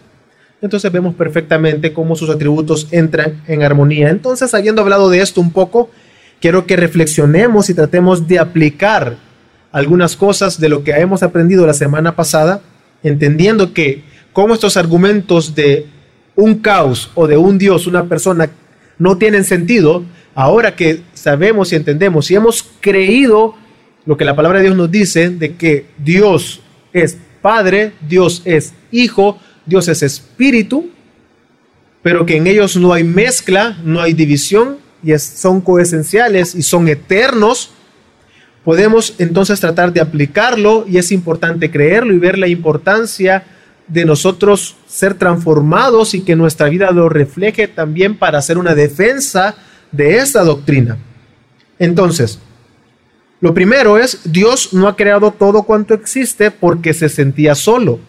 [0.61, 4.09] entonces vemos perfectamente cómo sus atributos entran en armonía.
[4.09, 5.89] Entonces, habiendo hablado de esto un poco,
[6.41, 9.17] quiero que reflexionemos y tratemos de aplicar
[9.71, 12.61] algunas cosas de lo que hemos aprendido la semana pasada,
[13.03, 15.87] entendiendo que como estos argumentos de
[16.35, 18.49] un caos o de un Dios, una persona,
[18.97, 23.55] no tienen sentido, ahora que sabemos y entendemos y hemos creído
[24.05, 26.61] lo que la palabra de Dios nos dice, de que Dios
[26.93, 30.89] es Padre, Dios es Hijo, Dios es Espíritu,
[32.01, 36.87] pero que en ellos no hay mezcla, no hay división, y son coesenciales y son
[36.87, 37.71] eternos,
[38.63, 43.43] podemos entonces tratar de aplicarlo y es importante creerlo y ver la importancia
[43.87, 49.55] de nosotros ser transformados y que nuestra vida lo refleje también para hacer una defensa
[49.91, 50.97] de esta doctrina.
[51.79, 52.39] Entonces,
[53.39, 57.99] lo primero es, Dios no ha creado todo cuanto existe porque se sentía solo.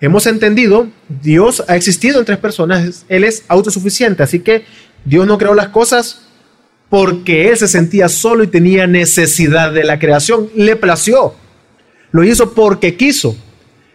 [0.00, 4.64] Hemos entendido, Dios ha existido en tres personas, Él es autosuficiente, así que
[5.04, 6.22] Dios no creó las cosas
[6.88, 11.34] porque Él se sentía solo y tenía necesidad de la creación, le plació.
[12.12, 13.36] Lo hizo porque quiso.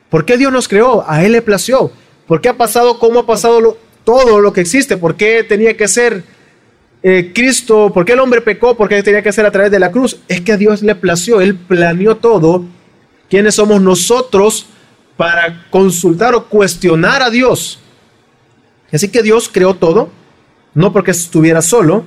[0.10, 1.04] ¿Por qué Dios nos creó?
[1.08, 1.92] A Él le plació.
[2.28, 4.98] ¿Por qué ha pasado como ha pasado todo lo que existe?
[4.98, 6.24] ¿Por qué tenía que ser
[7.02, 7.92] eh, Cristo?
[7.94, 8.76] ¿Por qué el hombre pecó?
[8.76, 10.20] ¿Por qué tenía que ser a través de la cruz?
[10.28, 11.42] Es que a Dios le plació.
[11.42, 12.66] Él planeó todo.
[13.30, 14.68] ¿Quiénes somos nosotros
[15.18, 17.80] para consultar o cuestionar a Dios?
[18.92, 20.10] Así que Dios creó todo,
[20.74, 22.06] no porque estuviera solo,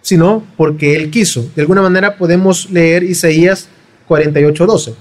[0.00, 1.50] sino porque Él quiso.
[1.54, 3.68] De alguna manera podemos leer Isaías
[4.08, 4.94] 48:12.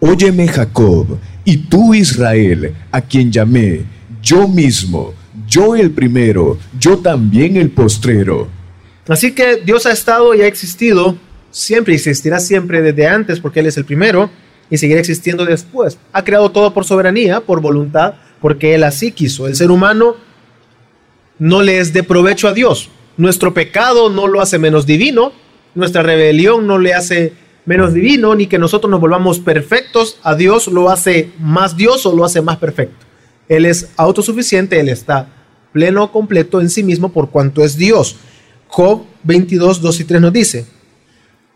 [0.00, 3.84] Óyeme Jacob, y tú Israel, a quien llamé,
[4.22, 5.12] yo mismo,
[5.48, 8.48] yo el primero, yo también el postrero.
[9.08, 11.16] Así que Dios ha estado y ha existido
[11.50, 14.30] siempre y existirá siempre desde antes porque Él es el primero
[14.70, 15.98] y seguirá existiendo después.
[16.12, 19.46] Ha creado todo por soberanía, por voluntad, porque Él así quiso.
[19.46, 20.16] El ser humano
[21.38, 22.90] no le es de provecho a Dios.
[23.16, 25.32] Nuestro pecado no lo hace menos divino,
[25.74, 27.32] nuestra rebelión no le hace
[27.64, 30.18] menos divino, ni que nosotros nos volvamos perfectos.
[30.22, 33.06] A Dios lo hace más Dios o lo hace más perfecto.
[33.48, 35.28] Él es autosuficiente, Él está
[35.72, 38.16] pleno, completo en sí mismo por cuanto es Dios.
[38.68, 40.66] Job 22, 2 y 3 nos dice,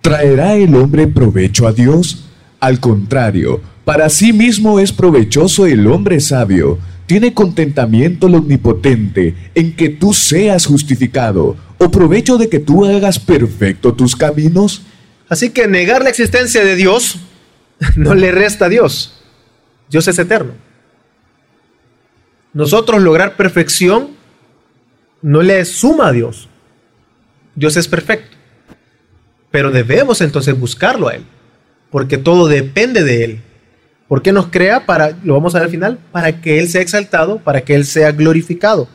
[0.01, 2.25] ¿traerá el hombre provecho a Dios?
[2.62, 6.79] Al contrario, para sí mismo es provechoso el hombre sabio.
[7.07, 13.18] Tiene contentamiento el omnipotente en que tú seas justificado, o provecho de que tú hagas
[13.18, 14.83] perfecto tus caminos.
[15.29, 17.16] Así que negar la existencia de Dios
[17.96, 19.20] no le resta a Dios.
[19.90, 20.53] Dios es eterno.
[22.53, 24.11] Nosotros lograr perfección
[25.20, 26.48] no le suma a Dios.
[27.57, 28.37] Dios es perfecto.
[29.51, 31.25] Pero debemos entonces buscarlo a Él,
[31.92, 33.40] porque todo depende de Él.
[34.09, 34.87] ¿Por qué nos crea?
[34.87, 37.85] Para, lo vamos a ver al final, para que Él sea exaltado, para que Él
[37.85, 38.88] sea glorificado.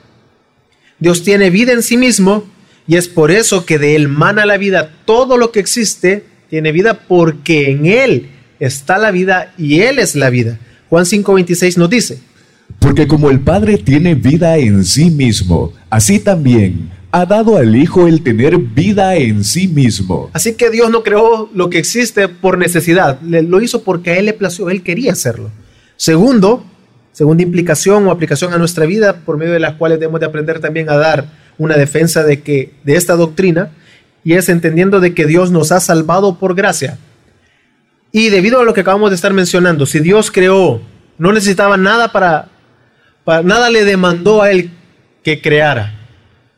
[1.00, 2.44] Dios tiene vida en sí mismo
[2.88, 4.92] y es por eso que de Él mana la vida.
[5.06, 8.30] Todo lo que existe tiene vida porque en Él
[8.60, 10.60] está la vida y Él es la vida.
[10.90, 12.20] Juan 5:26 nos dice.
[12.80, 18.08] Porque como el Padre tiene vida en sí mismo, así también ha dado al Hijo
[18.08, 20.30] el tener vida en sí mismo.
[20.34, 24.26] Así que Dios no creó lo que existe por necesidad, lo hizo porque a Él
[24.26, 25.50] le plació, Él quería hacerlo.
[25.96, 26.64] Segundo,
[27.12, 30.60] segunda implicación o aplicación a nuestra vida, por medio de las cuales debemos de aprender
[30.60, 33.72] también a dar una defensa de, que, de esta doctrina
[34.24, 37.00] y es entendiendo de que Dios nos ha salvado por gracia.
[38.12, 40.82] Y debido a lo que acabamos de estar mencionando, si Dios creó,
[41.18, 42.50] no necesitaba nada para,
[43.24, 44.72] para nada le demandó a él
[45.24, 45.97] que creara.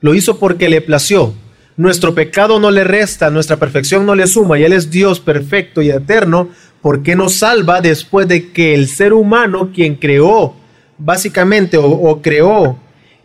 [0.02, 1.34] Lo hizo porque le plació.
[1.78, 5.82] Nuestro pecado no le resta, nuestra perfección no le suma y Él es Dios perfecto
[5.82, 6.50] y eterno.
[6.82, 10.56] ¿Por qué nos salva después de que el ser humano, quien creó
[11.00, 12.78] básicamente o, creó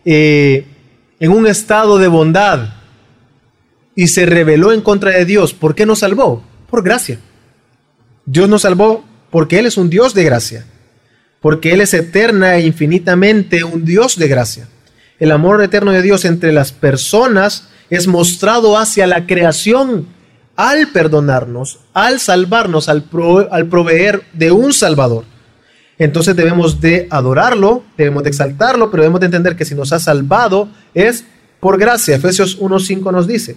[0.05, 0.65] eh,
[1.19, 2.69] en un estado de bondad
[3.95, 6.43] y se rebeló en contra de Dios, ¿por qué nos salvó?
[6.69, 7.19] Por gracia.
[8.25, 10.65] Dios nos salvó porque Él es un Dios de gracia,
[11.39, 14.67] porque Él es eterna e infinitamente un Dios de gracia.
[15.19, 20.07] El amor eterno de Dios entre las personas es mostrado hacia la creación
[20.57, 25.23] al perdonarnos, al salvarnos, al, proveer de un Salvador.
[25.97, 29.99] Entonces debemos de adorarlo, debemos de exaltarlo, pero debemos de entender que si nos ha
[29.99, 31.23] salvado es
[31.61, 32.15] por gracia.
[32.15, 33.55] Efesios 1.5 nos dice.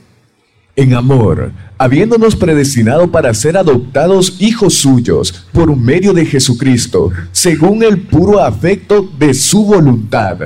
[0.77, 8.03] En amor, habiéndonos predestinado para ser adoptados hijos suyos por medio de Jesucristo, según el
[8.03, 10.39] puro afecto de su voluntad.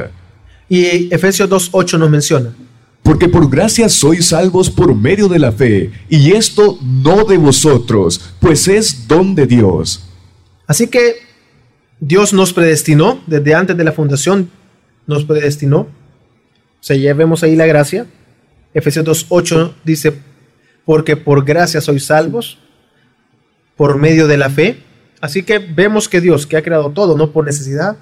[0.72, 2.54] Y Efesios 2.8 nos menciona.
[3.02, 8.32] Porque por gracia sois salvos por medio de la fe, y esto no de vosotros,
[8.40, 10.02] pues es don de Dios.
[10.66, 11.16] Así que
[12.00, 14.48] Dios nos predestinó desde antes de la fundación,
[15.06, 15.80] nos predestinó.
[15.80, 15.88] O
[16.80, 18.06] sea, ya vemos ahí la gracia.
[18.72, 20.14] Efesios 2.8 dice,
[20.86, 22.56] porque por gracia sois salvos.
[23.76, 24.82] por medio de la fe.
[25.20, 27.98] Así que vemos que Dios, que ha creado todo, no por necesidad,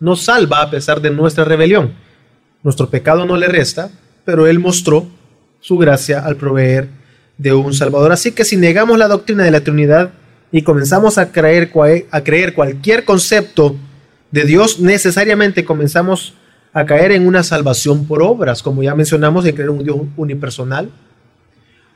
[0.00, 2.05] nos salva a pesar de nuestra rebelión.
[2.66, 3.90] Nuestro pecado no le resta,
[4.24, 5.06] pero Él mostró
[5.60, 6.88] su gracia al proveer
[7.38, 8.10] de un Salvador.
[8.10, 10.10] Así que si negamos la doctrina de la Trinidad
[10.50, 11.70] y comenzamos a creer,
[12.10, 13.76] a creer cualquier concepto
[14.32, 16.34] de Dios, necesariamente comenzamos
[16.72, 19.98] a caer en una salvación por obras, como ya mencionamos, en creer en un Dios
[20.16, 20.90] unipersonal,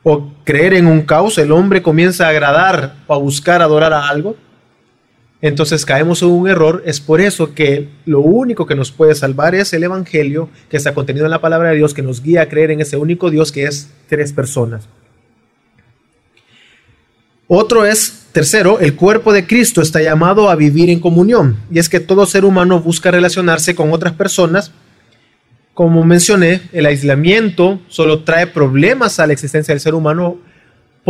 [0.05, 4.09] o creer en un caos, el hombre comienza a agradar o a buscar adorar a
[4.09, 4.37] algo,
[5.43, 6.83] entonces caemos en un error.
[6.85, 10.93] Es por eso que lo único que nos puede salvar es el Evangelio que está
[10.95, 13.51] contenido en la palabra de Dios, que nos guía a creer en ese único Dios
[13.51, 14.89] que es tres personas.
[17.53, 21.57] Otro es, tercero, el cuerpo de Cristo está llamado a vivir en comunión.
[21.71, 24.71] Y es que todo ser humano busca relacionarse con otras personas.
[25.75, 30.39] Como mencioné, el aislamiento solo trae problemas a la existencia del ser humano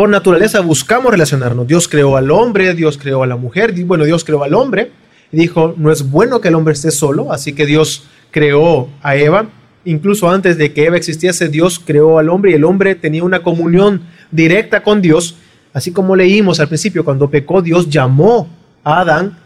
[0.00, 1.66] por naturaleza buscamos relacionarnos.
[1.66, 4.92] Dios creó al hombre, Dios creó a la mujer, bueno, Dios creó al hombre
[5.30, 9.16] y dijo, no es bueno que el hombre esté solo, así que Dios creó a
[9.16, 9.50] Eva.
[9.84, 13.42] Incluso antes de que Eva existiese, Dios creó al hombre y el hombre tenía una
[13.42, 15.36] comunión directa con Dios.
[15.74, 18.48] Así como leímos al principio, cuando pecó, Dios llamó
[18.82, 19.36] a Adán.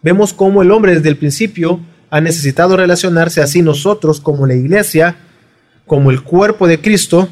[0.00, 5.16] Vemos cómo el hombre desde el principio ha necesitado relacionarse así nosotros como la iglesia,
[5.86, 7.28] como el cuerpo de Cristo,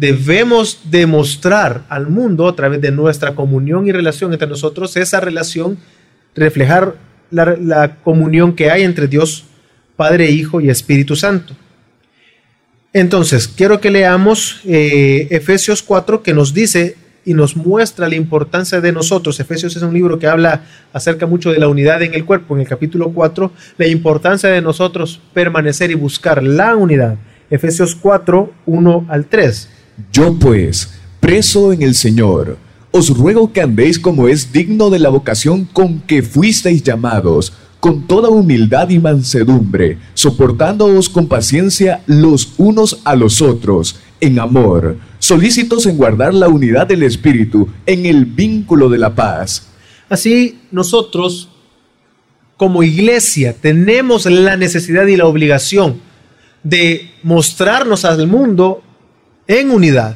[0.00, 5.76] debemos demostrar al mundo a través de nuestra comunión y relación entre nosotros esa relación,
[6.34, 6.94] reflejar
[7.30, 9.44] la, comunión que hay entre Dios,
[9.96, 11.54] Padre, Hijo y Espíritu Santo.
[12.94, 16.96] Entonces, quiero que leamos eh, Efesios 4 que nos dice
[17.26, 19.38] y nos muestra la importancia de nosotros.
[19.38, 20.62] Efesios es un libro que habla
[20.94, 22.54] acerca mucho de la unidad en el cuerpo.
[22.54, 27.16] En el capítulo 4, la importancia de nosotros permanecer y buscar la unidad.
[27.50, 29.68] Efesios 4, 1 al 3.
[30.12, 32.58] Yo pues, preso en el Señor,
[32.92, 38.06] os ruego que andéis como es digno de la vocación con que fuisteis llamados, con
[38.06, 45.86] toda humildad y mansedumbre, soportándoos con paciencia los unos a los otros, en amor, solícitos
[45.86, 49.68] en guardar la unidad del Espíritu, en el vínculo de la paz.
[50.08, 51.48] Así nosotros,
[52.56, 56.00] como iglesia, tenemos la necesidad y la obligación
[56.62, 58.82] de mostrarnos al mundo
[59.50, 60.14] en unidad,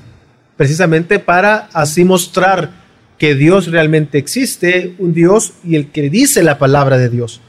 [0.57, 2.71] precisamente para así mostrar
[3.19, 7.41] que Dios realmente existe, un Dios y el que dice la palabra de Dios.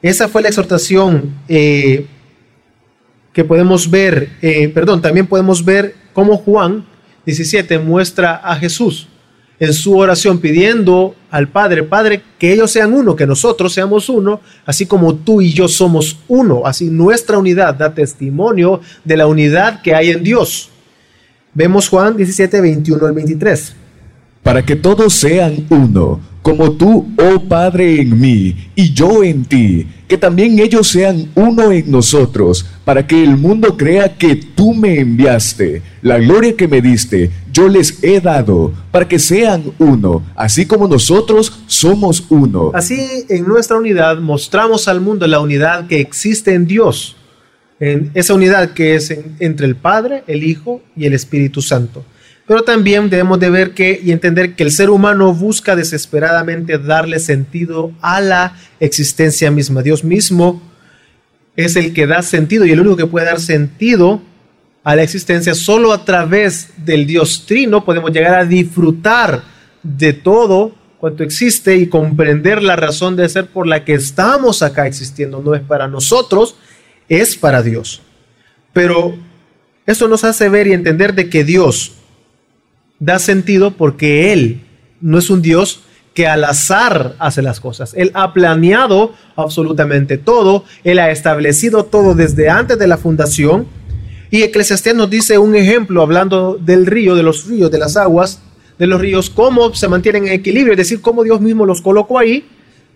[0.00, 2.06] Esa fue la exhortación eh,
[3.34, 6.86] que podemos ver, eh, perdón, también podemos ver cómo Juan
[7.26, 9.06] 17 muestra a Jesús
[9.60, 14.40] en su oración pidiendo al Padre, Padre, que ellos sean uno, que nosotros seamos uno,
[14.64, 16.62] así como tú y yo somos uno.
[16.64, 20.71] Así nuestra unidad da testimonio de la unidad que hay en Dios.
[21.54, 23.74] Vemos Juan 17, 21 al 23.
[24.42, 29.86] Para que todos sean uno, como tú, oh Padre, en mí y yo en ti,
[30.08, 34.98] que también ellos sean uno en nosotros, para que el mundo crea que tú me
[34.98, 35.82] enviaste.
[36.00, 40.88] La gloria que me diste, yo les he dado, para que sean uno, así como
[40.88, 42.70] nosotros somos uno.
[42.72, 47.16] Así, en nuestra unidad, mostramos al mundo la unidad que existe en Dios
[47.82, 52.04] en esa unidad que es entre el Padre, el Hijo y el Espíritu Santo.
[52.46, 57.18] Pero también debemos de ver que y entender que el ser humano busca desesperadamente darle
[57.18, 59.82] sentido a la existencia misma.
[59.82, 60.62] Dios mismo
[61.56, 64.22] es el que da sentido y el único que puede dar sentido
[64.84, 65.52] a la existencia.
[65.56, 69.42] Solo a través del Dios Trino podemos llegar a disfrutar
[69.82, 74.86] de todo cuanto existe y comprender la razón de ser por la que estamos acá
[74.86, 75.42] existiendo.
[75.42, 76.54] No es para nosotros,
[77.20, 78.00] es para Dios.
[78.72, 79.14] Pero
[79.86, 81.92] eso nos hace ver y entender de que Dios
[82.98, 84.62] da sentido porque Él
[85.00, 85.82] no es un Dios
[86.14, 87.92] que al azar hace las cosas.
[87.96, 93.66] Él ha planeado absolutamente todo, Él ha establecido todo desde antes de la fundación.
[94.30, 98.40] Y Eclesiastés nos dice un ejemplo hablando del río, de los ríos, de las aguas,
[98.78, 102.18] de los ríos, cómo se mantienen en equilibrio, es decir, cómo Dios mismo los colocó
[102.18, 102.46] ahí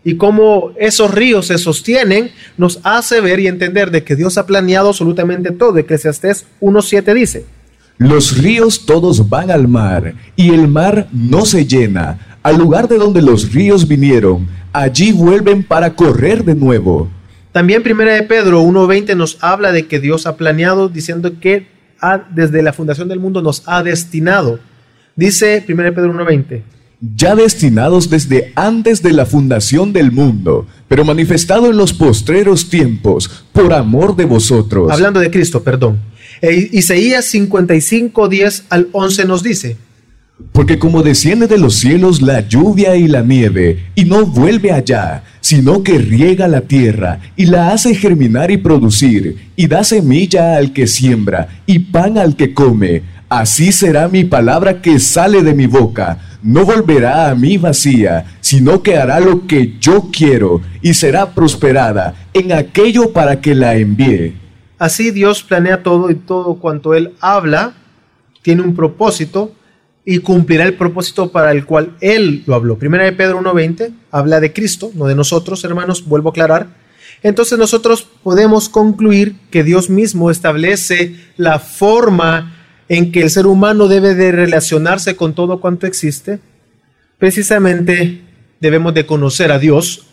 [0.07, 4.47] y cómo esos ríos se sostienen, nos hace ver y entender de que Dios ha
[4.47, 5.79] planeado absolutamente todo.
[5.79, 7.45] Eclesiastés 1.7 dice,
[7.99, 12.39] Los ríos todos van al mar, y el mar no se llena.
[12.45, 17.11] Al lugar de donde los ríos vinieron, allí vuelven para correr de nuevo.
[17.51, 21.67] También Primera de Pedro 1.20 nos habla de que Dios ha planeado, diciendo que
[22.31, 24.61] desde la fundación del mundo nos ha destinado.
[25.17, 31.05] Dice Primera de Pedro 1.20 ya destinados desde antes de la fundación del mundo, pero
[31.05, 34.91] manifestado en los postreros tiempos, por amor de vosotros.
[34.91, 35.99] Hablando de Cristo, perdón.
[36.41, 39.77] E Isaías 55, 10 al 11 nos dice,
[40.53, 45.25] Porque como desciende de los cielos la lluvia y la nieve, y no vuelve allá,
[45.41, 50.73] sino que riega la tierra, y la hace germinar y producir, y da semilla al
[50.73, 55.67] que siembra, y pan al que come, así será mi palabra que sale de mi
[55.67, 56.36] boca.
[56.47, 62.15] No volverá a mí vacía, sino que hará lo que yo quiero, y será prosperada
[62.33, 64.37] en aquello para que la envíe.
[64.79, 67.75] Así Dios planea todo y todo cuanto Él habla
[68.43, 69.57] tiene un propósito
[70.05, 72.79] y cumplirá el propósito para el cual Él lo habló.
[72.79, 76.69] Primera de Pedro 1.20 habla de Cristo, no de nosotros, hermanos, vuelvo a aclarar.
[77.25, 82.56] Entonces nosotros podemos concluir que Dios mismo establece la forma
[82.89, 86.39] en que el ser humano debe de relacionarse con todo cuanto existe.
[87.19, 88.23] Precisamente
[88.61, 90.07] debemos de conocer a Dios.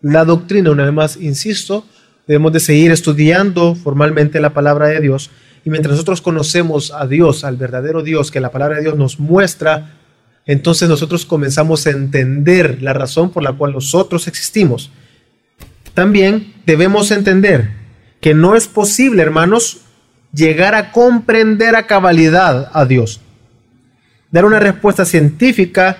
[0.00, 1.86] La doctrina, una vez más, insisto,
[2.26, 5.30] debemos de seguir estudiando formalmente la palabra de Dios
[5.66, 9.18] y mientras nosotros conocemos a Dios, al verdadero Dios, que la palabra de Dios nos
[9.18, 9.96] muestra,
[10.46, 14.92] entonces nosotros comenzamos a entender la razón por la cual nosotros existimos.
[15.92, 17.70] También debemos entender
[18.20, 19.78] que no es posible, hermanos,
[20.32, 23.20] llegar a comprender a cabalidad a Dios.
[24.30, 25.98] Dar una respuesta científica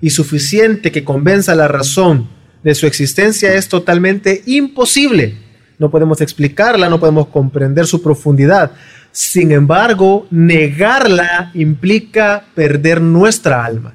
[0.00, 2.28] y suficiente que convenza la razón
[2.62, 5.36] de su existencia es totalmente imposible.
[5.78, 8.72] No podemos explicarla, no podemos comprender su profundidad.
[9.12, 13.94] Sin embargo, negarla implica perder nuestra alma.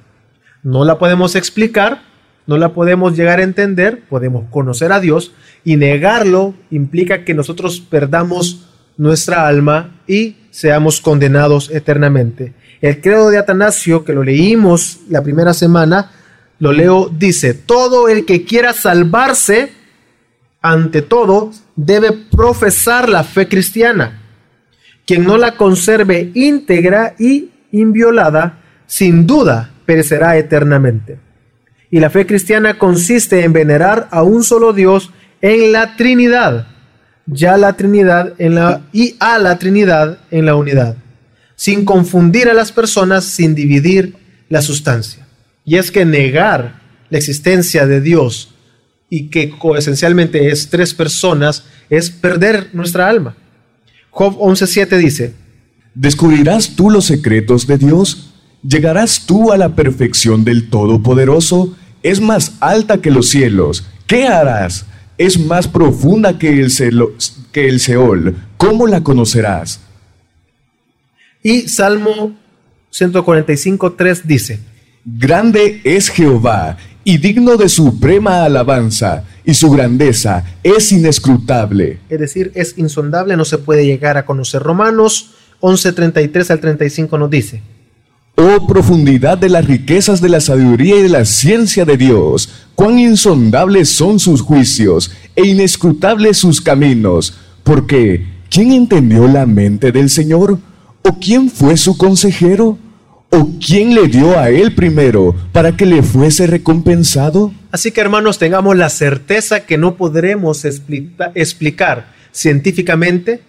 [0.64, 2.04] No la podemos explicar,
[2.48, 7.82] no la podemos llegar a entender, podemos conocer a Dios y negarlo implica que nosotros
[7.82, 8.68] perdamos
[8.98, 12.54] nuestra alma y seamos condenados eternamente.
[12.82, 16.12] El credo de Atanasio, que lo leímos la primera semana,
[16.60, 19.72] lo leo, dice, todo el que quiera salvarse,
[20.62, 24.22] ante todo, debe profesar la fe cristiana
[25.12, 31.20] quien no la conserve íntegra y inviolada, sin duda perecerá eternamente.
[31.90, 35.12] Y la fe cristiana consiste en venerar a un solo Dios
[35.42, 36.68] en la Trinidad,
[37.32, 40.98] ya la Trinidad en la y a la Trinidad en la unidad,
[41.56, 44.16] sin confundir a las personas, sin dividir
[44.50, 45.26] la sustancia.
[45.64, 48.54] Y es que negar la existencia de Dios
[49.10, 53.36] y que coesencialmente es tres personas es perder nuestra alma.
[54.10, 55.34] Job 11.7 dice,
[55.94, 58.34] ¿Descubrirás tú los secretos de Dios?
[58.64, 61.76] ¿Llegarás tú a la perfección del Todopoderoso?
[62.04, 63.86] Es más alta que los cielos.
[64.08, 64.86] ¿Qué harás?
[65.22, 66.72] Es más profunda que el,
[67.52, 68.36] que el Seol.
[68.58, 69.80] ¿Cómo la conocerás?
[71.44, 72.36] Y Salmo
[72.92, 74.60] 145.3 dice,
[75.06, 82.00] Grande es Jehová y digno de suprema alabanza, y su grandeza es inescrutable.
[82.10, 84.64] Es decir, es insondable, no se puede llegar a conocer.
[84.64, 87.62] Romanos 11:33 al 35 nos dice,
[88.36, 92.98] Oh profundidad de las riquezas de la sabiduría y de la ciencia de Dios, cuán
[92.98, 100.60] insondables son sus juicios e inescrutables sus caminos, porque ¿quién entendió la mente del Señor?
[101.04, 102.78] ¿O quién fue su consejero?
[103.30, 107.54] ¿O quién le dio a él primero para que le fuese recompensado?
[107.72, 113.42] Así que hermanos, tengamos la certeza que no podremos explicar científicamente,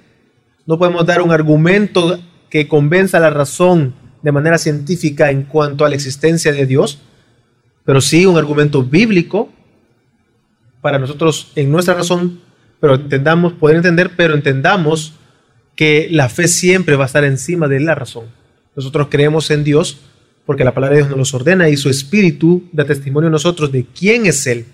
[0.67, 2.21] no podemos dar un argumento
[2.51, 7.01] que convenza la razón de manera científica en cuanto a la existencia de Dios,
[7.85, 9.51] pero sí un argumento bíblico
[10.81, 12.41] para nosotros en nuestra razón,
[12.81, 15.15] pero entendamos, poder entender, pero entendamos
[15.77, 18.27] que la fe siempre va a estar encima de la razón.
[18.77, 20.01] Nosotros creemos en Dios
[20.47, 23.71] porque la palabra de Dios nos los ordena y su espíritu da testimonio a nosotros
[23.71, 24.67] de quién es Él.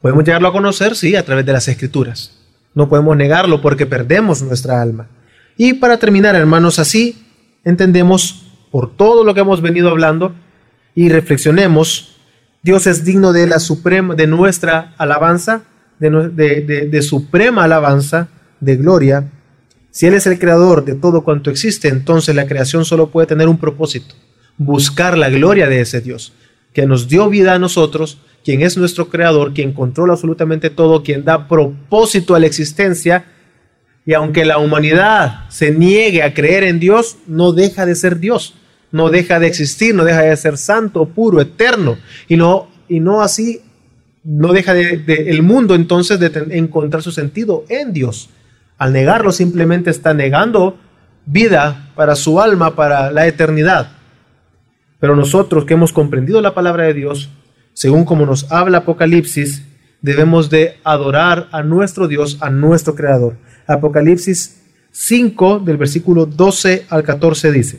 [0.00, 2.36] Podemos llegarlo a conocer, sí, a través de las escrituras.
[2.74, 5.08] No podemos negarlo porque perdemos nuestra alma.
[5.56, 7.19] Y para terminar, hermanos, así
[7.64, 10.34] entendemos por todo lo que hemos venido hablando
[10.94, 12.16] y reflexionemos,
[12.62, 15.62] Dios es digno de la suprema, de nuestra alabanza,
[15.98, 16.08] de,
[16.90, 18.28] de suprema alabanza,
[18.60, 19.30] de gloria,
[19.90, 23.48] si Él es el creador de todo cuanto existe, entonces la creación solo puede tener
[23.48, 24.14] un propósito,
[24.56, 26.32] buscar la gloria de ese Dios,
[26.72, 31.24] que nos dio vida a nosotros, quien es nuestro creador, quien controla absolutamente todo, quien
[31.24, 33.24] da propósito a la existencia,
[34.06, 38.54] y aunque la humanidad se niegue a creer en Dios, no deja de ser Dios,
[38.92, 41.98] no deja de existir, no deja de ser santo, puro, eterno,
[42.28, 43.60] y no, y no así,
[44.24, 48.30] no deja de, el mundo entonces de encontrar su sentido en Dios.
[48.78, 50.78] Al negarlo simplemente está negando
[51.26, 53.92] vida para su alma, para la eternidad.
[54.98, 57.30] Pero nosotros que hemos comprendido la palabra de Dios,
[57.72, 59.64] según como nos habla Apocalipsis,
[60.02, 63.36] debemos de adorar a nuestro Dios, a nuestro Creador.
[63.70, 64.56] Apocalipsis
[64.92, 67.78] 5 del versículo 12 al 14 dice,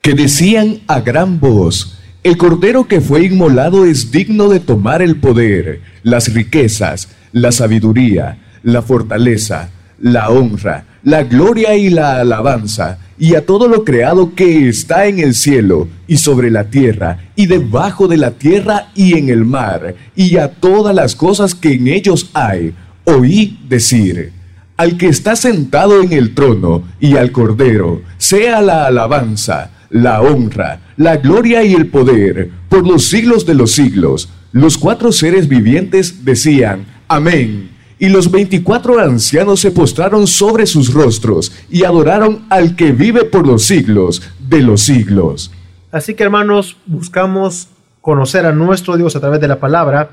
[0.00, 5.16] que decían a gran voz, el Cordero que fue inmolado es digno de tomar el
[5.16, 9.70] poder, las riquezas, la sabiduría, la fortaleza,
[10.00, 15.18] la honra, la gloria y la alabanza, y a todo lo creado que está en
[15.18, 19.94] el cielo y sobre la tierra y debajo de la tierra y en el mar,
[20.16, 22.74] y a todas las cosas que en ellos hay,
[23.04, 24.37] oí decir,
[24.78, 30.80] al que está sentado en el trono y al Cordero, sea la alabanza, la honra,
[30.96, 34.30] la gloria y el poder por los siglos de los siglos.
[34.52, 37.70] Los cuatro seres vivientes decían, Amén.
[37.98, 43.44] Y los veinticuatro ancianos se postraron sobre sus rostros y adoraron al que vive por
[43.44, 45.50] los siglos de los siglos.
[45.90, 47.68] Así que hermanos, buscamos
[48.00, 50.10] conocer a nuestro Dios a través de la palabra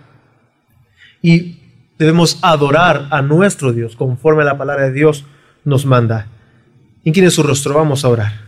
[1.22, 1.60] y
[1.98, 5.26] debemos adorar a nuestro Dios conforme a la palabra de Dios
[5.64, 6.28] nos manda.
[7.04, 8.44] Incline su rostro, vamos a orar.